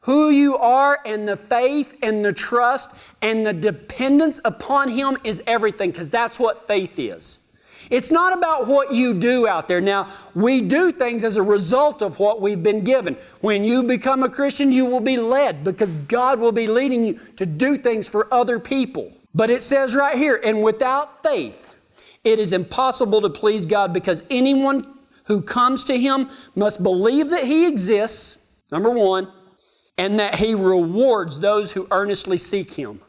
Who 0.00 0.30
you 0.30 0.56
are 0.56 1.00
and 1.04 1.28
the 1.28 1.36
faith 1.36 1.98
and 2.02 2.24
the 2.24 2.32
trust 2.32 2.92
and 3.20 3.46
the 3.46 3.52
dependence 3.52 4.40
upon 4.46 4.88
Him 4.88 5.18
is 5.22 5.42
everything 5.46 5.90
because 5.90 6.08
that's 6.08 6.38
what 6.38 6.66
faith 6.66 6.98
is. 6.98 7.40
It's 7.90 8.10
not 8.10 8.36
about 8.36 8.66
what 8.66 8.92
you 8.92 9.14
do 9.14 9.46
out 9.46 9.66
there. 9.66 9.80
Now, 9.80 10.12
we 10.34 10.60
do 10.60 10.92
things 10.92 11.24
as 11.24 11.36
a 11.36 11.42
result 11.42 12.02
of 12.02 12.18
what 12.18 12.40
we've 12.40 12.62
been 12.62 12.84
given. 12.84 13.16
When 13.40 13.64
you 13.64 13.82
become 13.82 14.22
a 14.22 14.28
Christian, 14.28 14.70
you 14.70 14.84
will 14.84 15.00
be 15.00 15.16
led 15.16 15.64
because 15.64 15.94
God 15.94 16.38
will 16.38 16.52
be 16.52 16.66
leading 16.66 17.02
you 17.02 17.20
to 17.36 17.46
do 17.46 17.78
things 17.78 18.08
for 18.08 18.32
other 18.32 18.58
people. 18.58 19.12
But 19.34 19.50
it 19.50 19.62
says 19.62 19.94
right 19.94 20.18
here, 20.18 20.40
and 20.44 20.62
without 20.62 21.22
faith, 21.22 21.76
it 22.24 22.38
is 22.38 22.52
impossible 22.52 23.20
to 23.22 23.30
please 23.30 23.64
God 23.64 23.92
because 23.92 24.22
anyone 24.30 24.98
who 25.24 25.40
comes 25.40 25.84
to 25.84 25.98
Him 25.98 26.28
must 26.56 26.82
believe 26.82 27.30
that 27.30 27.44
He 27.44 27.66
exists, 27.66 28.38
number 28.70 28.90
one, 28.90 29.32
and 29.96 30.18
that 30.18 30.34
He 30.34 30.54
rewards 30.54 31.40
those 31.40 31.72
who 31.72 31.86
earnestly 31.90 32.38
seek 32.38 32.72
Him. 32.72 33.00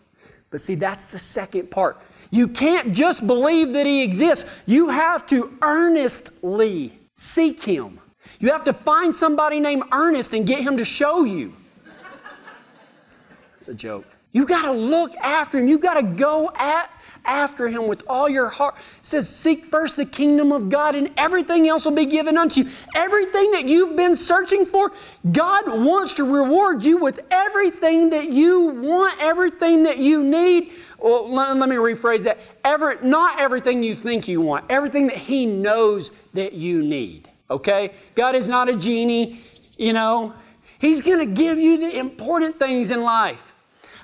But 0.51 0.61
see, 0.61 0.75
that's 0.75 1.07
the 1.07 1.19
second 1.19 1.69
part. 1.69 2.01
You 2.31 2.47
can't 2.47 2.93
just 2.93 3.25
believe 3.25 3.73
that 3.73 3.85
He 3.85 4.03
exists. 4.03 4.49
You 4.65 4.89
have 4.89 5.25
to 5.27 5.57
earnestly 5.61 6.99
seek 7.15 7.63
Him. 7.63 7.99
You 8.39 8.51
have 8.51 8.63
to 8.65 8.73
find 8.73 9.13
somebody 9.13 9.59
named 9.59 9.83
Ernest 9.91 10.33
and 10.33 10.45
get 10.45 10.61
him 10.61 10.77
to 10.77 10.85
show 10.85 11.23
you. 11.23 11.53
It's 13.57 13.67
a 13.67 13.73
joke. 13.73 14.05
You 14.31 14.45
got 14.45 14.65
to 14.65 14.71
look 14.71 15.15
after 15.17 15.57
him. 15.57 15.67
You 15.67 15.79
got 15.79 15.95
to 15.95 16.03
go 16.03 16.51
at 16.55 16.89
after 17.29 17.67
him 17.67 17.87
with 17.87 18.03
all 18.07 18.27
your 18.27 18.49
heart. 18.49 18.75
It 18.77 19.05
says, 19.05 19.29
Seek 19.29 19.63
first 19.63 19.95
the 19.95 20.05
kingdom 20.05 20.51
of 20.51 20.67
God, 20.67 20.95
and 20.95 21.11
everything 21.15 21.69
else 21.69 21.85
will 21.85 21.93
be 21.93 22.07
given 22.07 22.37
unto 22.37 22.63
you. 22.63 22.69
Everything 22.95 23.51
that 23.51 23.65
you've 23.65 23.95
been 23.95 24.15
searching 24.15 24.65
for, 24.65 24.91
God 25.31 25.67
wants 25.67 26.13
to 26.15 26.23
reward 26.23 26.83
you 26.83 26.97
with 26.97 27.19
everything 27.29 28.09
that 28.09 28.29
you 28.29 28.69
want, 28.69 29.15
everything 29.21 29.83
that 29.83 29.99
you 29.99 30.23
need. 30.23 30.71
Well, 30.97 31.31
let, 31.31 31.55
let 31.55 31.69
me 31.69 31.75
rephrase 31.75 32.23
that. 32.23 32.39
Ever, 32.65 32.99
not 33.03 33.39
everything 33.39 33.83
you 33.83 33.93
think 33.93 34.27
you 34.27 34.41
want, 34.41 34.65
everything 34.69 35.07
that 35.07 35.17
He 35.17 35.45
knows 35.45 36.09
that 36.33 36.53
you 36.53 36.81
need. 36.83 37.29
Okay? 37.51 37.91
God 38.15 38.35
is 38.35 38.47
not 38.47 38.69
a 38.69 38.75
genie, 38.75 39.41
you 39.77 39.93
know. 39.93 40.33
He's 40.79 41.01
going 41.01 41.19
to 41.19 41.25
give 41.25 41.59
you 41.59 41.77
the 41.77 41.97
important 41.97 42.57
things 42.57 42.89
in 42.89 43.03
life. 43.03 43.53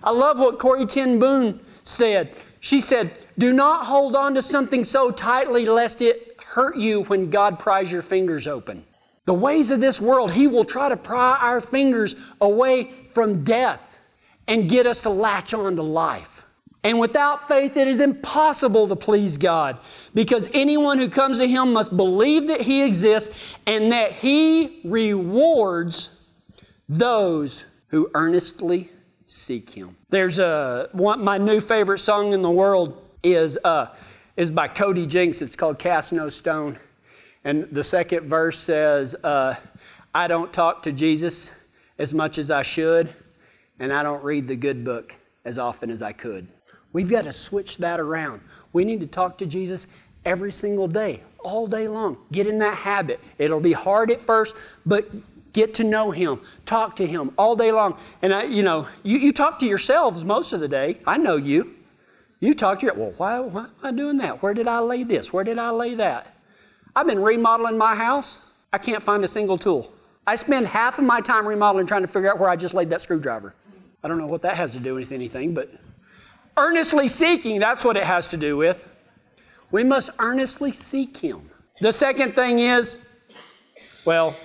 I 0.03 0.11
love 0.11 0.37
what 0.37 0.59
Corrie 0.59 0.85
ten 0.85 1.19
Boom 1.19 1.59
said. 1.83 2.31
She 2.65 2.81
said, 2.81 3.11
Do 3.37 3.53
not 3.53 3.85
hold 3.85 4.15
on 4.15 4.33
to 4.33 4.41
something 4.41 4.83
so 4.83 5.11
tightly 5.11 5.67
lest 5.67 6.01
it 6.01 6.35
hurt 6.43 6.75
you 6.75 7.03
when 7.03 7.29
God 7.29 7.59
pries 7.59 7.91
your 7.91 8.01
fingers 8.01 8.47
open. 8.47 8.83
The 9.25 9.35
ways 9.35 9.69
of 9.69 9.79
this 9.79 10.01
world, 10.01 10.31
He 10.31 10.47
will 10.47 10.65
try 10.65 10.89
to 10.89 10.97
pry 10.97 11.37
our 11.39 11.61
fingers 11.61 12.15
away 12.41 12.89
from 13.11 13.43
death 13.43 13.99
and 14.47 14.67
get 14.67 14.87
us 14.87 15.03
to 15.03 15.11
latch 15.11 15.53
on 15.53 15.75
to 15.75 15.83
life. 15.83 16.47
And 16.83 16.99
without 16.99 17.47
faith, 17.47 17.77
it 17.77 17.87
is 17.87 17.99
impossible 17.99 18.87
to 18.87 18.95
please 18.95 19.37
God 19.37 19.77
because 20.15 20.49
anyone 20.55 20.97
who 20.97 21.07
comes 21.07 21.37
to 21.37 21.47
Him 21.47 21.71
must 21.71 21.95
believe 21.95 22.47
that 22.47 22.61
He 22.61 22.83
exists 22.83 23.53
and 23.67 23.91
that 23.91 24.11
He 24.11 24.81
rewards 24.83 26.25
those 26.89 27.67
who 27.89 28.09
earnestly 28.15 28.89
seek 29.25 29.69
Him. 29.69 29.95
There's 30.09 30.39
a 30.39 30.89
one, 30.91 31.23
my 31.23 31.37
new 31.37 31.59
favorite 31.59 31.99
song 31.99 32.33
in 32.33 32.41
the 32.41 32.51
world 32.51 33.01
is 33.23 33.57
uh, 33.63 33.87
is 34.37 34.51
by 34.51 34.67
Cody 34.67 35.05
Jinks. 35.05 35.41
It's 35.41 35.55
called 35.55 35.79
"Cast 35.79 36.13
No 36.13 36.29
Stone," 36.29 36.77
and 37.43 37.67
the 37.71 37.83
second 37.83 38.27
verse 38.27 38.59
says, 38.59 39.15
uh, 39.23 39.55
"I 40.13 40.27
don't 40.27 40.53
talk 40.53 40.83
to 40.83 40.91
Jesus 40.91 41.51
as 41.97 42.13
much 42.13 42.37
as 42.37 42.51
I 42.51 42.61
should, 42.61 43.13
and 43.79 43.91
I 43.91 44.03
don't 44.03 44.23
read 44.23 44.47
the 44.47 44.55
good 44.55 44.83
book 44.85 45.13
as 45.43 45.57
often 45.59 45.89
as 45.89 46.01
I 46.01 46.11
could." 46.11 46.47
We've 46.93 47.09
got 47.09 47.25
to 47.25 47.31
switch 47.31 47.77
that 47.79 47.99
around. 47.99 48.41
We 48.71 48.85
need 48.85 49.01
to 49.01 49.07
talk 49.07 49.37
to 49.39 49.45
Jesus 49.45 49.87
every 50.23 50.51
single 50.51 50.87
day, 50.87 51.21
all 51.43 51.67
day 51.67 51.87
long. 51.87 52.17
Get 52.31 52.47
in 52.47 52.57
that 52.59 52.75
habit. 52.75 53.19
It'll 53.37 53.59
be 53.59 53.73
hard 53.73 54.11
at 54.11 54.19
first, 54.21 54.55
but 54.85 55.05
Get 55.55 55.73
to 55.75 55.85
know 55.85 56.11
Him. 56.11 56.41
Talk 56.65 56.97
to 56.97 57.07
Him 57.07 57.31
all 57.37 57.55
day 57.55 57.71
long. 57.71 57.97
And 58.21 58.33
I, 58.33 58.43
you 58.43 58.61
know, 58.61 58.89
you, 59.03 59.17
you 59.17 59.31
talk 59.31 59.57
to 59.59 59.65
yourselves 59.65 60.25
most 60.25 60.51
of 60.51 60.59
the 60.59 60.67
day. 60.67 60.97
I 61.07 61.15
know 61.15 61.37
you. 61.37 61.73
You 62.41 62.53
talk 62.53 62.79
to 62.79 62.87
your, 62.87 62.95
well, 62.95 63.13
why, 63.15 63.39
why 63.39 63.61
am 63.61 63.69
I 63.81 63.91
doing 63.93 64.17
that? 64.17 64.43
Where 64.43 64.53
did 64.53 64.67
I 64.67 64.79
lay 64.79 65.03
this? 65.03 65.31
Where 65.31 65.45
did 65.45 65.57
I 65.57 65.69
lay 65.69 65.95
that? 65.95 66.35
I've 66.93 67.07
been 67.07 67.21
remodeling 67.21 67.77
my 67.77 67.95
house. 67.95 68.41
I 68.73 68.77
can't 68.77 69.01
find 69.01 69.23
a 69.23 69.29
single 69.29 69.57
tool. 69.57 69.93
I 70.27 70.35
spend 70.35 70.67
half 70.67 70.99
of 70.99 71.05
my 71.05 71.21
time 71.21 71.47
remodeling 71.47 71.87
trying 71.87 72.01
to 72.01 72.07
figure 72.09 72.29
out 72.29 72.37
where 72.37 72.49
I 72.49 72.57
just 72.57 72.73
laid 72.73 72.89
that 72.89 72.99
screwdriver. 72.99 73.55
I 74.03 74.09
don't 74.09 74.17
know 74.17 74.27
what 74.27 74.41
that 74.41 74.57
has 74.57 74.73
to 74.73 74.79
do 74.81 74.95
with 74.95 75.13
anything, 75.13 75.53
but 75.53 75.71
earnestly 76.57 77.07
seeking, 77.07 77.61
that's 77.61 77.85
what 77.85 77.95
it 77.95 78.03
has 78.03 78.27
to 78.27 78.35
do 78.35 78.57
with. 78.57 78.89
We 79.71 79.85
must 79.85 80.09
earnestly 80.19 80.73
seek 80.73 81.15
Him. 81.15 81.49
The 81.79 81.93
second 81.93 82.35
thing 82.35 82.59
is, 82.59 83.07
well, 84.03 84.35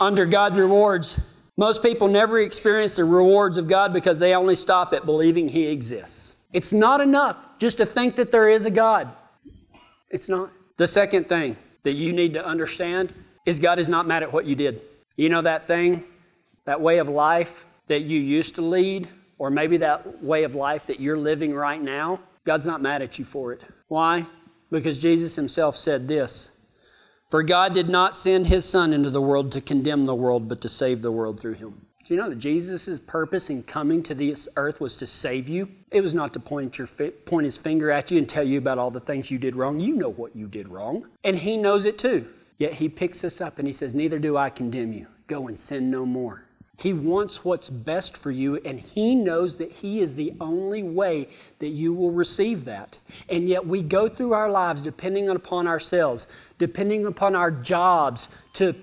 under 0.00 0.26
God's 0.26 0.58
rewards. 0.58 1.20
Most 1.56 1.82
people 1.82 2.08
never 2.08 2.40
experience 2.40 2.96
the 2.96 3.04
rewards 3.04 3.58
of 3.58 3.66
God 3.66 3.92
because 3.92 4.18
they 4.18 4.34
only 4.34 4.54
stop 4.54 4.92
at 4.92 5.04
believing 5.04 5.48
He 5.48 5.66
exists. 5.66 6.36
It's 6.52 6.72
not 6.72 7.00
enough 7.00 7.36
just 7.58 7.78
to 7.78 7.86
think 7.86 8.16
that 8.16 8.30
there 8.30 8.48
is 8.48 8.64
a 8.64 8.70
God. 8.70 9.08
It's 10.10 10.28
not. 10.28 10.50
The 10.76 10.86
second 10.86 11.28
thing 11.28 11.56
that 11.82 11.94
you 11.94 12.12
need 12.12 12.32
to 12.34 12.44
understand 12.44 13.12
is 13.44 13.58
God 13.58 13.78
is 13.78 13.88
not 13.88 14.06
mad 14.06 14.22
at 14.22 14.32
what 14.32 14.46
you 14.46 14.54
did. 14.54 14.80
You 15.16 15.28
know 15.28 15.42
that 15.42 15.64
thing, 15.64 16.04
that 16.64 16.80
way 16.80 16.98
of 16.98 17.08
life 17.08 17.66
that 17.88 18.02
you 18.02 18.20
used 18.20 18.54
to 18.54 18.62
lead, 18.62 19.08
or 19.38 19.50
maybe 19.50 19.76
that 19.78 20.22
way 20.22 20.44
of 20.44 20.54
life 20.54 20.86
that 20.86 21.00
you're 21.00 21.18
living 21.18 21.54
right 21.54 21.80
now? 21.80 22.20
God's 22.44 22.66
not 22.66 22.80
mad 22.80 23.02
at 23.02 23.18
you 23.18 23.24
for 23.24 23.52
it. 23.52 23.62
Why? 23.88 24.24
Because 24.70 24.98
Jesus 24.98 25.34
Himself 25.34 25.76
said 25.76 26.06
this 26.06 26.57
for 27.30 27.42
God 27.42 27.74
did 27.74 27.88
not 27.88 28.14
send 28.14 28.46
his 28.46 28.64
Son 28.64 28.92
into 28.92 29.10
the 29.10 29.20
world 29.20 29.52
to 29.52 29.60
condemn 29.60 30.04
the 30.04 30.14
world, 30.14 30.48
but 30.48 30.60
to 30.62 30.68
save 30.68 31.02
the 31.02 31.12
world 31.12 31.38
through 31.38 31.54
him. 31.54 31.86
Do 32.04 32.14
you 32.14 32.20
know 32.20 32.30
that 32.30 32.38
Jesus' 32.38 32.98
purpose 32.98 33.50
in 33.50 33.62
coming 33.62 34.02
to 34.04 34.14
this 34.14 34.48
earth 34.56 34.80
was 34.80 34.96
to 34.96 35.06
save 35.06 35.46
you? 35.46 35.68
It 35.90 36.00
was 36.00 36.14
not 36.14 36.32
to 36.32 36.40
point, 36.40 36.78
your 36.78 36.86
fi- 36.86 37.10
point 37.10 37.44
his 37.44 37.58
finger 37.58 37.90
at 37.90 38.10
you 38.10 38.16
and 38.16 38.26
tell 38.26 38.44
you 38.44 38.56
about 38.56 38.78
all 38.78 38.90
the 38.90 38.98
things 38.98 39.30
you 39.30 39.38
did 39.38 39.54
wrong. 39.54 39.78
You 39.78 39.94
know 39.94 40.08
what 40.08 40.34
you 40.34 40.46
did 40.46 40.68
wrong. 40.68 41.06
And 41.22 41.38
he 41.38 41.58
knows 41.58 41.84
it 41.84 41.98
too. 41.98 42.26
Yet 42.56 42.72
he 42.72 42.88
picks 42.88 43.24
us 43.24 43.42
up 43.42 43.58
and 43.58 43.68
he 43.68 43.74
says, 43.74 43.94
Neither 43.94 44.18
do 44.18 44.38
I 44.38 44.48
condemn 44.48 44.94
you. 44.94 45.06
Go 45.26 45.48
and 45.48 45.58
sin 45.58 45.90
no 45.90 46.06
more. 46.06 46.47
He 46.78 46.92
wants 46.92 47.44
what's 47.44 47.68
best 47.68 48.16
for 48.16 48.30
you, 48.30 48.56
and 48.64 48.78
He 48.78 49.16
knows 49.16 49.56
that 49.56 49.70
He 49.70 50.00
is 50.00 50.14
the 50.14 50.32
only 50.40 50.84
way 50.84 51.28
that 51.58 51.68
you 51.68 51.92
will 51.92 52.12
receive 52.12 52.64
that. 52.66 52.98
And 53.28 53.48
yet, 53.48 53.66
we 53.66 53.82
go 53.82 54.08
through 54.08 54.32
our 54.32 54.48
lives 54.48 54.80
depending 54.80 55.28
upon 55.28 55.66
ourselves, 55.66 56.28
depending 56.58 57.06
upon 57.06 57.34
our 57.34 57.50
jobs 57.50 58.28
to 58.54 58.76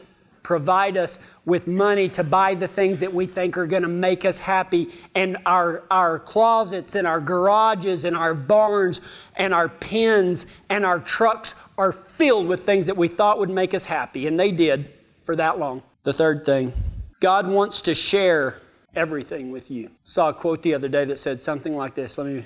provide 0.43 0.97
us 0.97 1.19
with 1.45 1.67
money 1.67 2.07
to 2.09 2.23
buy 2.23 2.53
the 2.53 2.67
things 2.67 2.99
that 2.99 3.11
we 3.11 3.25
think 3.25 3.57
are 3.57 3.65
going 3.65 3.81
to 3.81 3.87
make 3.87 4.25
us 4.25 4.37
happy. 4.37 4.89
And 5.15 5.37
our, 5.45 5.83
our 5.89 6.19
closets 6.19 6.95
and 6.95 7.07
our 7.07 7.21
garages 7.21 8.05
and 8.05 8.15
our 8.15 8.33
barns 8.33 9.01
and 9.37 9.53
our 9.53 9.69
pens 9.69 10.45
and 10.69 10.85
our 10.85 10.99
trucks 10.99 11.55
are 11.77 11.91
filled 11.91 12.47
with 12.47 12.63
things 12.63 12.85
that 12.87 12.95
we 12.95 13.07
thought 13.07 13.39
would 13.39 13.49
make 13.49 13.73
us 13.73 13.85
happy. 13.85 14.27
And 14.27 14.39
they 14.39 14.51
did 14.51 14.93
for 15.23 15.35
that 15.37 15.57
long. 15.57 15.81
The 16.03 16.13
third 16.13 16.45
thing 16.45 16.71
God 17.19 17.47
wants 17.47 17.81
to 17.83 17.95
share 17.95 18.55
everything 18.95 19.51
with 19.51 19.71
you. 19.71 19.89
Saw 20.03 20.29
a 20.29 20.33
quote 20.33 20.61
the 20.63 20.73
other 20.73 20.87
day 20.87 21.05
that 21.05 21.19
said 21.19 21.39
something 21.39 21.75
like 21.75 21.95
this. 21.95 22.17
Let 22.17 22.27
me 22.27 22.45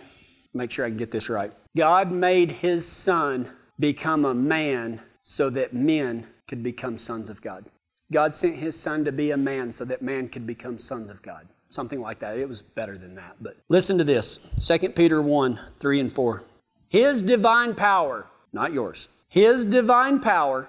make 0.54 0.72
sure 0.72 0.86
I 0.86 0.90
can 0.90 0.98
get 0.98 1.12
this 1.12 1.30
right. 1.30 1.52
God 1.76 2.12
made 2.12 2.52
his 2.52 2.88
son 2.88 3.50
become 3.80 4.26
a 4.26 4.34
man 4.34 5.00
so 5.22 5.50
that 5.52 5.74
men 5.74 6.26
could 6.48 6.64
become 6.64 6.98
sons 6.98 7.30
of 7.30 7.42
God. 7.42 7.66
God 8.12 8.34
sent 8.34 8.56
his 8.56 8.80
son 8.80 9.06
to 9.06 9.12
be 9.12 9.32
a 9.32 9.38
man 9.38 9.72
so 9.72 9.86
that 9.86 10.02
man 10.02 10.28
could 10.28 10.48
become 10.48 10.80
sons 10.80 11.10
of 11.10 11.22
God. 11.22 11.48
Something 11.70 12.02
like 12.02 12.20
that. 12.20 12.38
It 12.38 12.50
was 12.50 12.64
better 12.64 12.98
than 12.98 13.14
that. 13.16 13.36
But 13.42 13.58
listen 13.70 13.98
to 14.00 14.04
this 14.04 14.40
2 14.66 14.90
Peter 14.90 15.22
1 15.22 15.60
3 15.80 16.00
and 16.00 16.12
4. 16.12 16.44
His 16.90 17.22
divine 17.22 17.76
power, 17.76 18.26
not 18.52 18.74
yours, 18.74 19.10
his 19.28 19.66
divine 19.66 20.20
power 20.20 20.68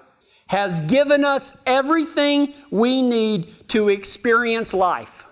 has 0.51 0.81
given 0.81 1.23
us 1.23 1.57
everything 1.65 2.53
we 2.71 3.01
need 3.01 3.69
to 3.69 3.87
experience 3.87 4.73
life. 4.73 5.25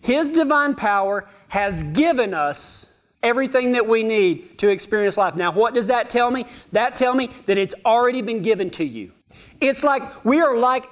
His 0.00 0.30
divine 0.30 0.74
power 0.74 1.28
has 1.48 1.82
given 1.82 2.32
us 2.32 2.98
everything 3.22 3.72
that 3.72 3.86
we 3.86 4.02
need 4.02 4.56
to 4.60 4.70
experience 4.70 5.18
life. 5.18 5.36
Now, 5.36 5.52
what 5.52 5.74
does 5.74 5.88
that 5.88 6.08
tell 6.08 6.30
me? 6.30 6.46
That 6.72 6.96
tell 6.96 7.14
me 7.14 7.28
that 7.44 7.58
it's 7.58 7.74
already 7.84 8.22
been 8.22 8.40
given 8.40 8.70
to 8.70 8.82
you. 8.82 9.12
It's 9.60 9.84
like 9.84 10.24
we 10.24 10.40
are 10.40 10.56
like 10.56 10.86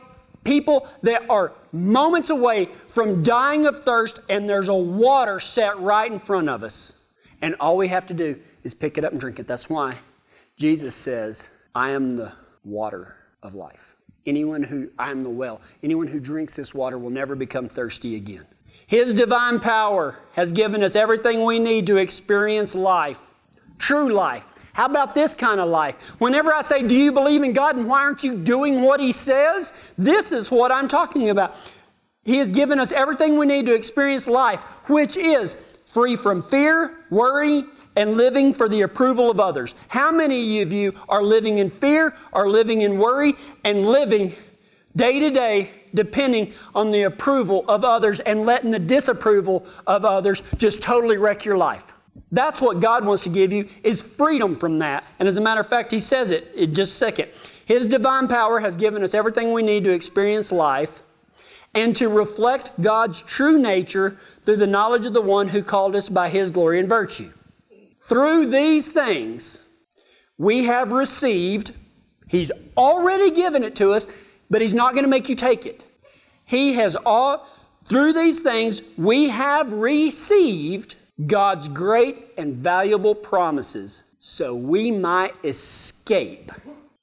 people 0.45 0.87
that 1.01 1.31
are 1.31 1.55
moments 1.73 2.29
away 2.29 2.67
from 2.87 3.23
dying 3.23 3.65
of 3.65 3.81
thirst 3.81 4.21
and 4.29 4.47
there's 4.47 4.69
a 4.69 4.75
water 4.75 5.41
set 5.41 5.81
right 5.81 6.13
in 6.13 6.19
front 6.19 6.51
of 6.51 6.63
us. 6.63 7.07
And 7.41 7.57
all 7.61 7.79
we 7.79 7.89
have 7.89 8.05
to 8.09 8.15
do 8.15 8.39
is 8.63 8.75
pick 8.75 8.99
it 8.99 9.07
up 9.07 9.13
and 9.13 9.21
drink 9.23 9.39
it. 9.39 9.47
That's 9.47 9.71
why 9.71 9.97
Jesus 10.59 10.95
says, 10.95 11.49
I 11.75 11.93
am 11.93 12.11
the 12.11 12.33
water 12.63 13.17
of 13.43 13.55
life. 13.55 13.97
Anyone 14.27 14.63
who, 14.63 14.91
I 14.99 15.11
am 15.11 15.21
the 15.21 15.31
well, 15.31 15.61
anyone 15.83 16.07
who 16.07 16.21
drinks 16.21 16.57
this 16.57 16.75
water 16.75 16.99
will 16.99 17.11
never 17.11 17.35
become 17.35 17.69
thirsty 17.69 18.17
again. 18.17 18.47
His 18.87 19.15
divine 19.15 19.61
power 19.61 20.17
has 20.33 20.53
given 20.53 20.83
us 20.83 20.97
everything 20.97 21.45
we 21.45 21.59
need 21.59 21.87
to 21.87 21.97
experience 21.97 22.75
life, 22.75 23.21
true 23.79 24.13
life. 24.13 24.45
How 24.73 24.87
about 24.87 25.15
this 25.15 25.35
kind 25.35 25.61
of 25.61 25.69
life? 25.69 25.97
Whenever 26.19 26.55
I 26.55 26.63
say, 26.63 26.87
Do 26.87 26.95
you 26.95 27.13
believe 27.13 27.43
in 27.43 27.53
God 27.53 27.77
and 27.77 27.87
why 27.87 28.01
aren't 28.01 28.23
you 28.23 28.35
doing 28.35 28.83
what 28.83 29.01
He 29.01 29.13
says? 29.13 29.93
This 29.97 30.33
is 30.33 30.51
what 30.51 30.71
I'm 30.71 30.89
talking 30.89 31.31
about. 31.31 31.57
He 32.25 32.37
has 32.37 32.51
given 32.51 32.79
us 32.79 32.93
everything 32.93 33.39
we 33.39 33.47
need 33.47 33.67
to 33.67 33.75
experience 33.75 34.29
life, 34.29 34.61
which 34.89 35.17
is 35.17 35.57
free 35.87 36.17
from 36.17 36.43
fear, 36.43 36.99
worry, 37.11 37.65
and 38.01 38.17
living 38.17 38.55
for 38.55 38.67
the 38.67 38.81
approval 38.81 39.31
of 39.31 39.39
others. 39.39 39.75
How 39.89 40.11
many 40.11 40.63
of 40.63 40.73
you 40.73 40.95
are 41.11 41.23
living 41.23 41.59
in 41.59 41.69
fear, 41.69 42.15
are 42.33 42.49
living 42.49 42.81
in 42.81 42.97
worry, 42.97 43.35
and 43.63 43.85
living 43.85 44.33
day 44.97 45.21
to 45.21 45.29
day 45.31 45.71
depending 45.93 46.55
on 46.75 46.91
the 46.91 47.03
approval 47.03 47.63
of 47.69 47.85
others 47.85 48.21
and 48.21 48.47
letting 48.47 48.71
the 48.71 48.79
disapproval 48.79 49.67
of 49.87 50.07
others 50.07 50.43
just 50.57 50.81
totally 50.81 51.19
wreck 51.19 51.45
your 51.45 51.59
life? 51.59 51.93
That's 52.33 52.63
what 52.63 52.81
God 52.81 53.05
wants 53.05 53.23
to 53.25 53.29
give 53.29 53.53
you 53.53 53.69
is 53.83 54.01
freedom 54.01 54.55
from 54.55 54.79
that. 54.79 55.05
And 55.19 55.29
as 55.29 55.37
a 55.37 55.41
matter 55.43 55.61
of 55.61 55.69
fact, 55.69 55.93
he 55.93 56.01
says 56.01 56.31
it 56.31 56.55
in 56.55 56.73
just 56.73 56.95
a 56.95 56.97
second. 56.97 57.29
His 57.67 57.85
divine 57.85 58.29
power 58.29 58.61
has 58.61 58.79
given 58.79 59.03
us 59.03 59.13
everything 59.13 59.53
we 59.53 59.63
need 59.63 59.85
to 59.85 59.93
experience 59.93 60.51
life 60.51 61.03
and 61.75 61.95
to 61.97 62.09
reflect 62.09 62.73
God's 62.81 63.21
true 63.21 63.59
nature 63.59 64.17
through 64.47 64.57
the 64.57 64.67
knowledge 64.67 65.05
of 65.05 65.13
the 65.13 65.21
one 65.21 65.49
who 65.49 65.63
called 65.63 65.95
us 65.95 66.09
by 66.09 66.31
his 66.31 66.51
glory 66.51 66.81
and 66.81 66.89
virtue. 66.89 67.31
Through 68.11 68.47
these 68.47 68.91
things, 68.91 69.63
we 70.37 70.65
have 70.65 70.91
received, 70.91 71.71
he's 72.27 72.51
already 72.77 73.31
given 73.31 73.63
it 73.63 73.77
to 73.77 73.93
us, 73.93 74.09
but 74.51 74.61
he's 74.61 74.75
not 74.75 74.95
going 74.95 75.05
to 75.05 75.09
make 75.09 75.29
you 75.29 75.37
take 75.37 75.65
it. 75.65 75.85
He 76.45 76.73
has 76.73 76.97
all, 76.97 77.47
through 77.85 78.15
these 78.15 78.41
things, 78.41 78.83
we 78.99 79.29
have 79.29 79.73
received 79.73 80.97
God's 81.29 81.69
great 81.69 82.33
and 82.37 82.57
valuable 82.57 83.15
promises 83.15 84.03
so 84.19 84.57
we 84.57 84.91
might 84.91 85.37
escape 85.45 86.51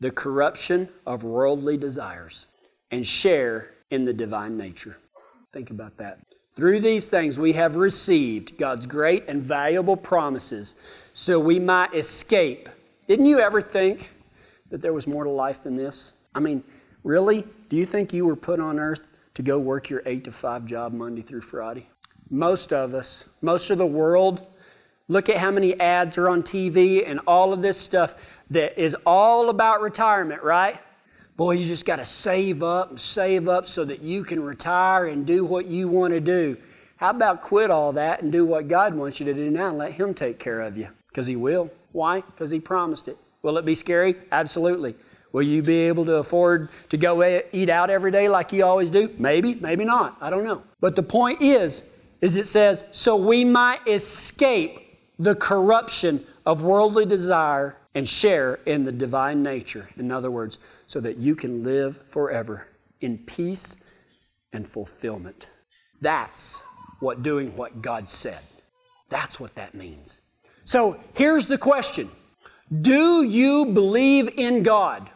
the 0.02 0.12
corruption 0.12 0.90
of 1.06 1.24
worldly 1.24 1.78
desires 1.78 2.48
and 2.92 3.08
share 3.08 3.76
in 3.92 4.04
the 4.04 4.14
divine 4.14 4.58
nature. 4.58 4.98
Think 5.54 5.70
about 5.70 5.96
that. 6.00 6.20
Through 6.58 6.80
these 6.80 7.06
things, 7.06 7.38
we 7.38 7.54
have 7.54 7.76
received 7.76 8.58
God's 8.58 8.88
great 8.88 9.26
and 9.28 9.44
valuable 9.44 9.96
promises 9.96 10.74
so 11.14 11.40
we 11.40 11.60
might 11.60 11.94
escape. 11.94 12.68
Didn't 13.08 13.28
you 13.28 13.40
ever 13.40 13.62
think 13.62 14.10
that 14.72 14.82
there 14.82 14.92
was 14.92 15.06
more 15.06 15.24
to 15.24 15.30
life 15.30 15.62
than 15.62 15.76
this? 15.76 16.16
I 16.34 16.40
mean, 16.40 16.64
really? 17.04 17.44
Do 17.70 17.76
you 17.76 17.86
think 17.86 18.12
you 18.12 18.26
were 18.26 18.36
put 18.36 18.60
on 18.60 18.80
earth 18.80 19.08
to 19.36 19.44
go 19.44 19.60
work 19.60 19.92
your 19.92 20.02
8 20.08 20.24
to 20.24 20.32
5 20.32 20.66
job 20.66 20.94
Monday 20.94 21.22
through 21.22 21.42
Friday? 21.42 21.88
Most 22.32 22.74
of 22.74 22.96
us, 22.96 23.30
most 23.44 23.70
of 23.70 23.78
the 23.78 23.86
world, 23.86 24.48
look 25.10 25.30
at 25.30 25.38
how 25.38 25.52
many 25.52 25.80
ads 25.80 26.18
are 26.18 26.28
on 26.28 26.42
TV 26.42 27.08
and 27.08 27.20
all 27.28 27.54
of 27.54 27.62
this 27.62 27.80
stuff 27.80 28.16
that 28.50 28.82
is 28.82 28.96
all 29.06 29.52
about 29.52 29.82
retirement, 29.82 30.42
right? 30.42 30.80
Boy, 31.38 31.52
you 31.52 31.66
just 31.68 31.86
got 31.86 31.98
to 31.98 32.06
save 32.06 32.64
up 32.64 32.90
and 32.90 33.00
save 33.00 33.48
up 33.48 33.68
so 33.68 33.86
that 33.86 34.02
you 34.02 34.24
can 34.24 34.42
retire 34.42 35.06
and 35.06 35.24
do 35.24 35.46
what 35.46 35.68
you 35.68 35.88
want 35.88 36.12
to 36.12 36.20
do. 36.20 36.58
How 36.96 37.12
about 37.12 37.44
quit 37.44 37.70
all 37.70 37.94
that 37.94 38.24
and 38.24 38.32
do 38.32 38.44
what 38.44 38.68
God 38.68 38.96
wants 38.96 39.20
you 39.20 39.28
to 39.28 39.36
do 39.36 39.52
now 39.52 39.70
and 39.70 39.78
let 39.78 39.92
Him 39.92 40.16
take 40.16 40.40
care 40.40 40.62
of 40.62 40.76
you? 40.76 40.88
Because 41.10 41.28
He 41.28 41.36
will. 41.36 41.70
Why? 41.92 42.22
Because 42.22 42.50
He 42.50 42.60
promised 42.60 43.08
it. 43.08 43.18
Will 43.44 43.60
it 43.60 43.66
be 43.66 43.76
scary? 43.76 44.16
Absolutely. 44.32 44.96
Will 45.32 45.44
you 45.44 45.62
be 45.62 45.76
able 45.82 46.06
to 46.06 46.16
afford 46.16 46.70
to 46.90 46.98
go 46.98 47.24
eat 47.52 47.70
out 47.70 47.92
every 47.92 48.10
day 48.10 48.28
like 48.28 48.52
you 48.52 48.66
always 48.66 48.90
do? 48.90 49.14
Maybe, 49.20 49.54
maybe 49.56 49.86
not. 49.86 50.18
I 50.20 50.32
don't 50.32 50.44
know. 50.44 50.64
But 50.80 50.96
the 50.96 51.04
point 51.04 51.40
is, 51.40 51.84
is 52.22 52.36
it 52.36 52.48
says, 52.48 52.84
so 52.90 53.16
we 53.16 53.46
might 53.46 53.88
escape 53.88 54.80
the 55.20 55.36
corruption 55.36 56.26
of 56.48 56.64
worldly 56.64 57.06
desire 57.06 57.78
and 57.98 58.08
share 58.08 58.60
in 58.68 58.84
the 58.84 58.92
divine 58.92 59.42
nature. 59.42 59.90
In 59.98 60.12
other 60.12 60.30
words, 60.30 60.60
so 60.86 61.00
that 61.00 61.18
you 61.18 61.36
can 61.36 61.64
live 61.64 61.98
forever 62.06 62.68
in 63.02 63.18
peace 63.18 63.80
and 64.54 64.70
fulfillment. 64.70 65.48
That's 66.00 66.62
what 67.00 67.24
doing 67.24 67.58
what 67.58 67.82
God 67.82 68.08
said. 68.08 68.38
That's 69.10 69.40
what 69.40 69.56
that 69.56 69.74
means. 69.74 70.22
So 70.64 71.00
here's 71.16 71.48
the 71.48 71.58
question 71.58 72.12
Do 72.84 73.24
you 73.24 73.66
believe 73.66 74.30
in 74.38 74.62
God? 74.62 75.10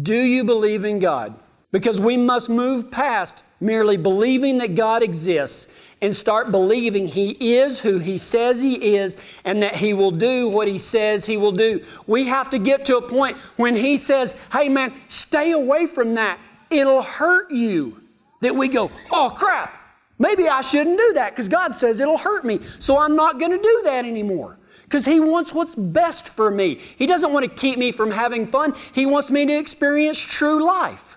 Do 0.00 0.14
you 0.14 0.44
believe 0.44 0.84
in 0.84 1.00
God? 1.00 1.34
Because 1.70 2.00
we 2.00 2.16
must 2.16 2.48
move 2.48 2.90
past 2.90 3.42
merely 3.60 3.96
believing 3.96 4.58
that 4.58 4.74
God 4.74 5.02
exists 5.02 5.68
and 6.00 6.14
start 6.14 6.50
believing 6.50 7.06
He 7.06 7.56
is 7.56 7.78
who 7.78 7.98
He 7.98 8.18
says 8.18 8.62
He 8.62 8.96
is 8.96 9.16
and 9.44 9.62
that 9.62 9.76
He 9.76 9.94
will 9.94 10.10
do 10.10 10.48
what 10.48 10.68
He 10.68 10.78
says 10.78 11.26
He 11.26 11.36
will 11.36 11.52
do. 11.52 11.84
We 12.06 12.24
have 12.26 12.48
to 12.50 12.58
get 12.58 12.84
to 12.86 12.96
a 12.96 13.02
point 13.02 13.36
when 13.56 13.76
He 13.76 13.96
says, 13.96 14.34
hey 14.52 14.68
man, 14.68 14.94
stay 15.08 15.52
away 15.52 15.86
from 15.86 16.14
that. 16.14 16.38
It'll 16.70 17.02
hurt 17.02 17.50
you. 17.50 18.00
That 18.40 18.54
we 18.54 18.68
go, 18.68 18.90
oh 19.10 19.32
crap, 19.34 19.72
maybe 20.18 20.48
I 20.48 20.60
shouldn't 20.60 20.96
do 20.96 21.12
that 21.14 21.32
because 21.32 21.48
God 21.48 21.74
says 21.74 21.98
it'll 21.98 22.16
hurt 22.16 22.44
me. 22.44 22.60
So 22.78 22.98
I'm 22.98 23.16
not 23.16 23.40
going 23.40 23.50
to 23.50 23.58
do 23.58 23.80
that 23.84 24.04
anymore 24.04 24.56
because 24.84 25.04
He 25.04 25.18
wants 25.18 25.52
what's 25.52 25.74
best 25.74 26.28
for 26.28 26.50
me. 26.50 26.76
He 26.76 27.06
doesn't 27.06 27.32
want 27.32 27.44
to 27.44 27.50
keep 27.50 27.78
me 27.78 27.90
from 27.90 28.12
having 28.12 28.46
fun, 28.46 28.74
He 28.92 29.06
wants 29.06 29.30
me 29.32 29.44
to 29.46 29.58
experience 29.58 30.20
true 30.20 30.64
life. 30.64 31.07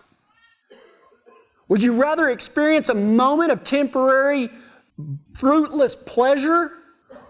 Would 1.71 1.81
you 1.81 1.93
rather 1.93 2.31
experience 2.31 2.89
a 2.89 2.93
moment 2.93 3.49
of 3.49 3.63
temporary 3.63 4.49
fruitless 5.33 5.95
pleasure 5.95 6.73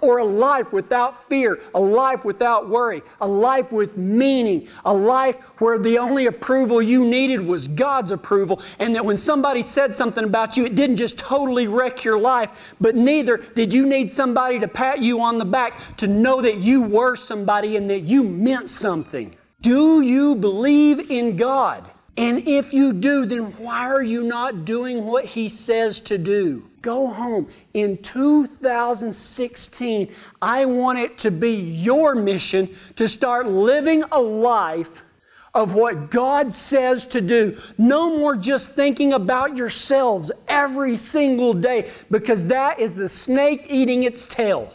or 0.02 0.18
a 0.18 0.24
life 0.24 0.74
without 0.74 1.26
fear, 1.26 1.60
a 1.76 1.80
life 1.80 2.26
without 2.26 2.68
worry, 2.68 3.04
a 3.22 3.28
life 3.28 3.72
with 3.72 3.98
meaning, 3.98 4.68
a 4.84 4.92
life 4.92 5.36
where 5.60 5.78
the 5.78 6.00
only 6.00 6.26
approval 6.26 6.82
you 6.82 7.06
needed 7.06 7.40
was 7.40 7.68
God's 7.68 8.12
approval, 8.12 8.64
and 8.80 8.96
that 8.96 9.06
when 9.06 9.16
somebody 9.16 9.62
said 9.62 9.94
something 9.94 10.24
about 10.24 10.58
you, 10.58 10.66
it 10.66 10.74
didn't 10.74 10.96
just 10.96 11.20
totally 11.20 11.68
wreck 11.68 12.04
your 12.04 12.18
life, 12.18 12.74
but 12.82 12.96
neither 12.96 13.38
did 13.38 13.72
you 13.72 13.86
need 13.86 14.10
somebody 14.10 14.60
to 14.60 14.68
pat 14.68 15.04
you 15.04 15.22
on 15.22 15.38
the 15.38 15.46
back 15.46 15.80
to 15.98 16.08
know 16.08 16.42
that 16.42 16.58
you 16.58 16.82
were 16.82 17.16
somebody 17.16 17.78
and 17.78 17.88
that 17.92 18.00
you 18.00 18.24
meant 18.24 18.70
something. 18.70 19.36
Do 19.62 20.02
you 20.02 20.34
believe 20.34 21.12
in 21.12 21.38
God? 21.38 21.88
And 22.18 22.48
if 22.48 22.74
you 22.74 22.94
do, 22.94 23.26
then 23.26 23.46
why 23.58 23.88
are 23.88 24.04
you 24.04 24.24
not 24.24 24.66
doing 24.66 25.06
what 25.06 25.26
He 25.26 25.48
says 25.48 26.02
to 26.02 26.18
do? 26.18 26.64
Go 26.82 27.08
home. 27.08 27.48
In 27.74 27.98
2016, 27.98 30.14
I 30.42 30.66
want 30.66 31.00
it 31.00 31.18
to 31.20 31.32
be 31.32 31.54
your 31.54 32.16
mission 32.16 32.68
to 32.96 33.08
start 33.08 33.48
living 33.48 34.04
a 34.12 34.20
life 34.20 35.06
of 35.54 35.76
what 35.76 36.10
God 36.10 36.52
says 36.52 37.06
to 37.08 37.22
do. 37.22 37.58
No 37.78 38.18
more 38.18 38.36
just 38.36 38.74
thinking 38.74 39.14
about 39.14 39.56
yourselves 39.56 40.32
every 40.48 40.98
single 40.98 41.54
day 41.54 41.90
because 42.10 42.48
that 42.48 42.80
is 42.80 42.96
the 42.96 43.10
snake 43.10 43.68
eating 43.70 44.04
its 44.04 44.26
tail. 44.28 44.74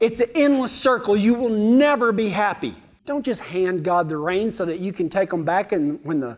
It's 0.00 0.20
an 0.20 0.30
endless 0.34 0.72
circle. 0.72 1.16
You 1.16 1.34
will 1.34 1.50
never 1.50 2.12
be 2.12 2.28
happy. 2.28 2.74
Don't 3.08 3.24
just 3.24 3.40
hand 3.40 3.84
God 3.84 4.06
the 4.06 4.18
reins 4.18 4.54
so 4.54 4.66
that 4.66 4.80
you 4.80 4.92
can 4.92 5.08
take 5.08 5.30
them 5.30 5.42
back 5.42 5.72
and 5.72 5.98
when 6.04 6.20
the 6.20 6.36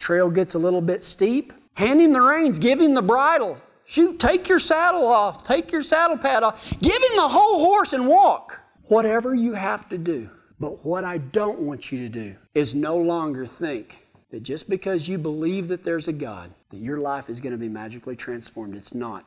trail 0.00 0.28
gets 0.28 0.54
a 0.54 0.58
little 0.58 0.80
bit 0.80 1.04
steep. 1.04 1.52
Hand 1.74 2.00
him 2.00 2.12
the 2.12 2.20
reins, 2.20 2.58
give 2.58 2.80
him 2.80 2.92
the 2.92 3.00
bridle. 3.00 3.56
Shoot, 3.84 4.18
take 4.18 4.48
your 4.48 4.58
saddle 4.58 5.06
off, 5.06 5.46
take 5.46 5.70
your 5.70 5.84
saddle 5.84 6.18
pad 6.18 6.42
off, 6.42 6.68
give 6.80 7.00
him 7.00 7.14
the 7.14 7.28
whole 7.28 7.64
horse 7.64 7.92
and 7.92 8.08
walk. 8.08 8.60
Whatever 8.88 9.36
you 9.36 9.52
have 9.54 9.88
to 9.90 9.96
do. 9.96 10.28
But 10.58 10.84
what 10.84 11.04
I 11.04 11.18
don't 11.18 11.60
want 11.60 11.92
you 11.92 12.00
to 12.00 12.08
do 12.08 12.34
is 12.52 12.74
no 12.74 12.96
longer 12.96 13.46
think 13.46 14.04
that 14.32 14.42
just 14.42 14.68
because 14.68 15.06
you 15.06 15.18
believe 15.18 15.68
that 15.68 15.84
there's 15.84 16.08
a 16.08 16.12
God, 16.12 16.50
that 16.70 16.78
your 16.78 16.98
life 16.98 17.30
is 17.30 17.38
going 17.38 17.52
to 17.52 17.58
be 17.58 17.68
magically 17.68 18.16
transformed. 18.16 18.74
It's 18.74 18.92
not. 18.92 19.24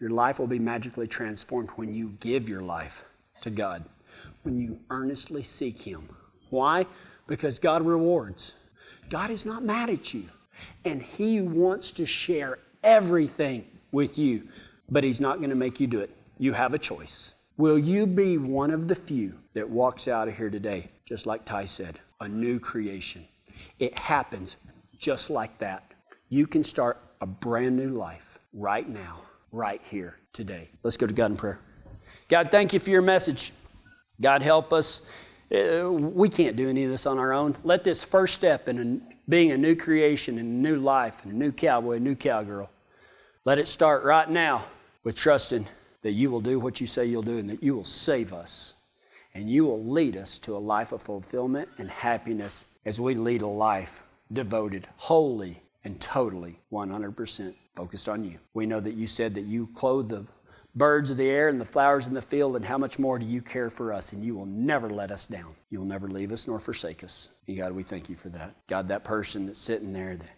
Your 0.00 0.10
life 0.10 0.40
will 0.40 0.48
be 0.48 0.58
magically 0.58 1.06
transformed 1.06 1.70
when 1.76 1.94
you 1.94 2.16
give 2.18 2.48
your 2.48 2.62
life 2.62 3.04
to 3.42 3.50
God, 3.50 3.84
when 4.46 4.56
you 4.56 4.78
earnestly 4.90 5.42
seek 5.42 5.82
Him. 5.82 6.08
Why? 6.50 6.86
Because 7.26 7.58
God 7.58 7.84
rewards. 7.84 8.54
God 9.10 9.28
is 9.28 9.44
not 9.44 9.64
mad 9.64 9.90
at 9.90 10.14
you, 10.14 10.24
and 10.84 11.02
He 11.02 11.40
wants 11.40 11.90
to 11.90 12.06
share 12.06 12.60
everything 12.84 13.66
with 13.90 14.16
you, 14.16 14.46
but 14.88 15.04
He's 15.04 15.20
not 15.20 15.38
going 15.38 15.50
to 15.50 15.56
make 15.56 15.80
you 15.80 15.88
do 15.88 16.00
it. 16.00 16.10
You 16.38 16.52
have 16.52 16.72
a 16.72 16.78
choice. 16.78 17.34
Will 17.56 17.78
you 17.78 18.06
be 18.06 18.38
one 18.38 18.70
of 18.70 18.86
the 18.86 18.94
few 18.94 19.34
that 19.54 19.68
walks 19.68 20.06
out 20.06 20.28
of 20.28 20.36
here 20.36 20.50
today, 20.50 20.88
just 21.04 21.26
like 21.26 21.44
Ty 21.44 21.64
said, 21.64 21.98
a 22.20 22.28
new 22.28 22.60
creation? 22.60 23.26
It 23.80 23.98
happens 23.98 24.58
just 24.96 25.28
like 25.28 25.58
that. 25.58 25.92
You 26.28 26.46
can 26.46 26.62
start 26.62 26.98
a 27.20 27.26
brand 27.26 27.76
new 27.76 27.90
life 27.90 28.38
right 28.52 28.88
now, 28.88 29.22
right 29.50 29.80
here, 29.90 30.16
today. 30.32 30.68
Let's 30.84 30.96
go 30.96 31.06
to 31.06 31.12
God 31.12 31.32
in 31.32 31.36
prayer. 31.36 31.58
God, 32.28 32.50
thank 32.50 32.72
you 32.72 32.78
for 32.78 32.90
your 32.90 33.02
message. 33.02 33.52
God, 34.20 34.42
help 34.42 34.72
us. 34.72 35.24
Uh, 35.54 35.90
we 35.90 36.28
can't 36.28 36.56
do 36.56 36.68
any 36.68 36.84
of 36.84 36.90
this 36.90 37.06
on 37.06 37.18
our 37.18 37.32
own. 37.32 37.54
Let 37.62 37.84
this 37.84 38.02
first 38.02 38.34
step 38.34 38.68
in 38.68 39.02
being 39.28 39.52
a 39.52 39.56
new 39.56 39.74
creation 39.74 40.38
and 40.38 40.48
a 40.48 40.70
new 40.70 40.76
life 40.78 41.24
and 41.24 41.32
a 41.32 41.36
new 41.36 41.52
cowboy, 41.52 41.96
a 41.96 42.00
new 42.00 42.14
cowgirl, 42.14 42.70
let 43.44 43.58
it 43.58 43.68
start 43.68 44.04
right 44.04 44.28
now 44.28 44.64
with 45.04 45.16
trusting 45.16 45.66
that 46.02 46.12
you 46.12 46.30
will 46.30 46.40
do 46.40 46.58
what 46.58 46.80
you 46.80 46.86
say 46.86 47.06
you'll 47.06 47.22
do 47.22 47.38
and 47.38 47.50
that 47.50 47.62
you 47.62 47.74
will 47.74 47.84
save 47.84 48.32
us. 48.32 48.74
And 49.34 49.50
you 49.50 49.64
will 49.66 49.84
lead 49.84 50.16
us 50.16 50.38
to 50.40 50.56
a 50.56 50.58
life 50.58 50.92
of 50.92 51.02
fulfillment 51.02 51.68
and 51.78 51.90
happiness 51.90 52.66
as 52.86 53.00
we 53.00 53.14
lead 53.14 53.42
a 53.42 53.46
life 53.46 54.02
devoted 54.32 54.88
wholly 54.96 55.60
and 55.84 56.00
totally 56.00 56.58
100% 56.72 57.54
focused 57.76 58.08
on 58.08 58.24
you. 58.24 58.38
We 58.54 58.66
know 58.66 58.80
that 58.80 58.94
you 58.94 59.06
said 59.06 59.34
that 59.34 59.42
you 59.42 59.68
clothe 59.74 60.08
the 60.08 60.24
birds 60.76 61.10
of 61.10 61.16
the 61.16 61.28
air 61.28 61.48
and 61.48 61.60
the 61.60 61.64
flowers 61.64 62.06
in 62.06 62.14
the 62.14 62.22
field, 62.22 62.54
and 62.54 62.64
how 62.64 62.78
much 62.78 62.98
more 62.98 63.18
do 63.18 63.24
you 63.24 63.40
care 63.40 63.70
for 63.70 63.92
us? 63.92 64.12
And 64.12 64.22
you 64.22 64.34
will 64.34 64.46
never 64.46 64.90
let 64.90 65.10
us 65.10 65.26
down. 65.26 65.54
You'll 65.70 65.86
never 65.86 66.08
leave 66.08 66.30
us 66.30 66.46
nor 66.46 66.58
forsake 66.58 67.02
us. 67.02 67.30
And 67.48 67.56
God, 67.56 67.72
we 67.72 67.82
thank 67.82 68.08
you 68.08 68.14
for 68.14 68.28
that. 68.28 68.54
God, 68.66 68.88
that 68.88 69.02
person 69.02 69.46
that's 69.46 69.58
sitting 69.58 69.92
there 69.92 70.16
that 70.16 70.30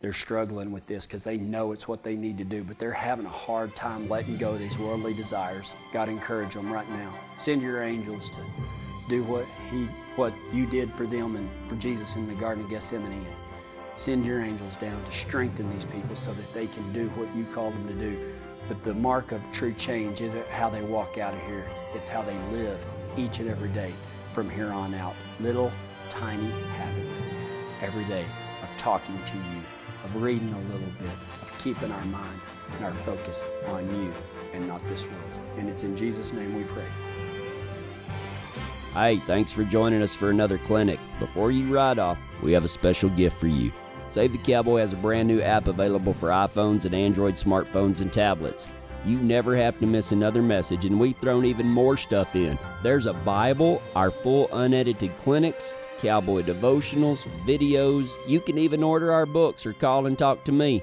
they're 0.00 0.12
struggling 0.12 0.70
with 0.70 0.86
this 0.86 1.06
because 1.06 1.24
they 1.24 1.38
know 1.38 1.72
it's 1.72 1.88
what 1.88 2.04
they 2.04 2.14
need 2.14 2.38
to 2.38 2.44
do, 2.44 2.62
but 2.62 2.78
they're 2.78 2.92
having 2.92 3.26
a 3.26 3.30
hard 3.30 3.74
time 3.74 4.08
letting 4.08 4.36
go 4.36 4.50
of 4.50 4.60
these 4.60 4.78
worldly 4.78 5.14
desires. 5.14 5.74
God, 5.92 6.08
encourage 6.08 6.54
them 6.54 6.70
right 6.70 6.88
now. 6.90 7.12
Send 7.36 7.62
your 7.62 7.82
angels 7.82 8.30
to 8.30 8.40
do 9.08 9.24
what 9.24 9.44
He, 9.70 9.86
what 10.14 10.32
you 10.52 10.66
did 10.66 10.92
for 10.92 11.06
them 11.06 11.34
and 11.34 11.48
for 11.66 11.76
Jesus 11.76 12.14
in 12.14 12.28
the 12.28 12.34
Garden 12.34 12.62
of 12.62 12.70
Gethsemane. 12.70 13.10
And 13.10 13.26
send 13.94 14.24
your 14.24 14.40
angels 14.40 14.76
down 14.76 15.02
to 15.02 15.10
strengthen 15.10 15.68
these 15.70 15.86
people 15.86 16.14
so 16.14 16.32
that 16.32 16.54
they 16.54 16.68
can 16.68 16.92
do 16.92 17.08
what 17.10 17.34
you 17.34 17.44
called 17.46 17.74
them 17.74 17.88
to 17.88 17.94
do. 17.94 18.37
But 18.68 18.84
the 18.84 18.94
mark 18.94 19.32
of 19.32 19.50
true 19.50 19.72
change 19.72 20.20
isn't 20.20 20.46
how 20.48 20.68
they 20.68 20.82
walk 20.82 21.18
out 21.18 21.34
of 21.34 21.40
here; 21.46 21.66
it's 21.94 22.08
how 22.08 22.22
they 22.22 22.36
live 22.52 22.84
each 23.16 23.40
and 23.40 23.48
every 23.48 23.70
day 23.70 23.92
from 24.32 24.48
here 24.50 24.70
on 24.70 24.94
out. 24.94 25.14
Little 25.40 25.72
tiny 26.10 26.50
habits 26.76 27.24
every 27.80 28.04
day 28.04 28.26
of 28.62 28.76
talking 28.76 29.18
to 29.24 29.36
you 29.36 29.62
of 30.04 30.22
reading 30.22 30.52
a 30.52 30.60
little 30.72 30.92
bit, 31.00 31.10
of 31.42 31.58
keeping 31.58 31.90
our 31.90 32.04
mind 32.06 32.40
and 32.76 32.84
our 32.84 32.94
focus 32.94 33.48
on 33.66 33.84
you 34.00 34.12
and 34.52 34.68
not 34.68 34.86
this 34.88 35.06
world. 35.06 35.48
And 35.56 35.68
it's 35.68 35.82
in 35.82 35.96
Jesus' 35.96 36.32
name 36.32 36.56
we 36.56 36.64
pray. 36.64 36.86
Hey, 38.92 39.16
thanks 39.16 39.52
for 39.52 39.64
joining 39.64 40.02
us 40.02 40.14
for 40.14 40.30
another 40.30 40.58
clinic. 40.58 40.98
Before 41.18 41.50
you 41.50 41.74
ride 41.74 41.98
off, 41.98 42.18
we 42.42 42.52
have 42.52 42.64
a 42.64 42.68
special 42.68 43.10
gift 43.10 43.38
for 43.38 43.48
you. 43.48 43.72
Save 44.10 44.32
the 44.32 44.38
Cowboy 44.38 44.78
has 44.78 44.92
a 44.92 44.96
brand 44.96 45.28
new 45.28 45.40
app 45.40 45.68
available 45.68 46.14
for 46.14 46.28
iPhones 46.30 46.84
and 46.84 46.94
Android 46.94 47.34
smartphones 47.34 48.00
and 48.00 48.12
tablets. 48.12 48.66
You 49.04 49.18
never 49.18 49.56
have 49.56 49.78
to 49.80 49.86
miss 49.86 50.12
another 50.12 50.42
message, 50.42 50.84
and 50.84 50.98
we've 50.98 51.16
thrown 51.16 51.44
even 51.44 51.68
more 51.68 51.96
stuff 51.96 52.34
in. 52.34 52.58
There's 52.82 53.06
a 53.06 53.12
Bible, 53.12 53.80
our 53.94 54.10
full 54.10 54.48
unedited 54.52 55.16
clinics, 55.18 55.74
cowboy 55.98 56.42
devotionals, 56.42 57.26
videos. 57.46 58.10
You 58.26 58.40
can 58.40 58.58
even 58.58 58.82
order 58.82 59.12
our 59.12 59.26
books 59.26 59.66
or 59.66 59.72
call 59.72 60.06
and 60.06 60.18
talk 60.18 60.44
to 60.44 60.52
me. 60.52 60.82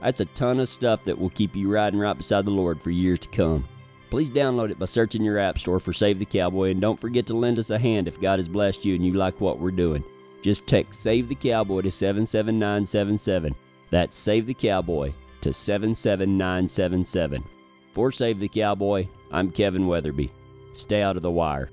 That's 0.00 0.20
a 0.20 0.26
ton 0.26 0.60
of 0.60 0.68
stuff 0.68 1.04
that 1.04 1.18
will 1.18 1.30
keep 1.30 1.56
you 1.56 1.70
riding 1.72 1.98
right 1.98 2.16
beside 2.16 2.44
the 2.44 2.50
Lord 2.50 2.80
for 2.80 2.90
years 2.90 3.18
to 3.20 3.28
come. 3.28 3.66
Please 4.10 4.30
download 4.30 4.70
it 4.70 4.78
by 4.78 4.84
searching 4.84 5.22
your 5.22 5.38
app 5.38 5.58
store 5.58 5.80
for 5.80 5.92
Save 5.92 6.18
the 6.18 6.24
Cowboy 6.24 6.70
and 6.70 6.80
don't 6.80 7.00
forget 7.00 7.26
to 7.26 7.34
lend 7.34 7.58
us 7.58 7.70
a 7.70 7.78
hand 7.78 8.06
if 8.06 8.20
God 8.20 8.38
has 8.38 8.48
blessed 8.48 8.84
you 8.84 8.94
and 8.94 9.04
you 9.04 9.12
like 9.12 9.40
what 9.40 9.58
we're 9.58 9.72
doing. 9.72 10.04
Just 10.42 10.66
text 10.66 11.00
Save 11.00 11.28
the 11.28 11.34
Cowboy 11.34 11.82
to 11.82 11.90
77977. 11.90 13.54
That's 13.90 14.16
Save 14.16 14.46
the 14.46 14.54
Cowboy 14.54 15.12
to 15.40 15.52
77977. 15.52 17.44
For 17.92 18.10
Save 18.10 18.38
the 18.38 18.48
Cowboy, 18.48 19.06
I'm 19.30 19.50
Kevin 19.50 19.86
Weatherby. 19.86 20.30
Stay 20.72 21.02
out 21.02 21.16
of 21.16 21.22
the 21.22 21.30
wire. 21.30 21.70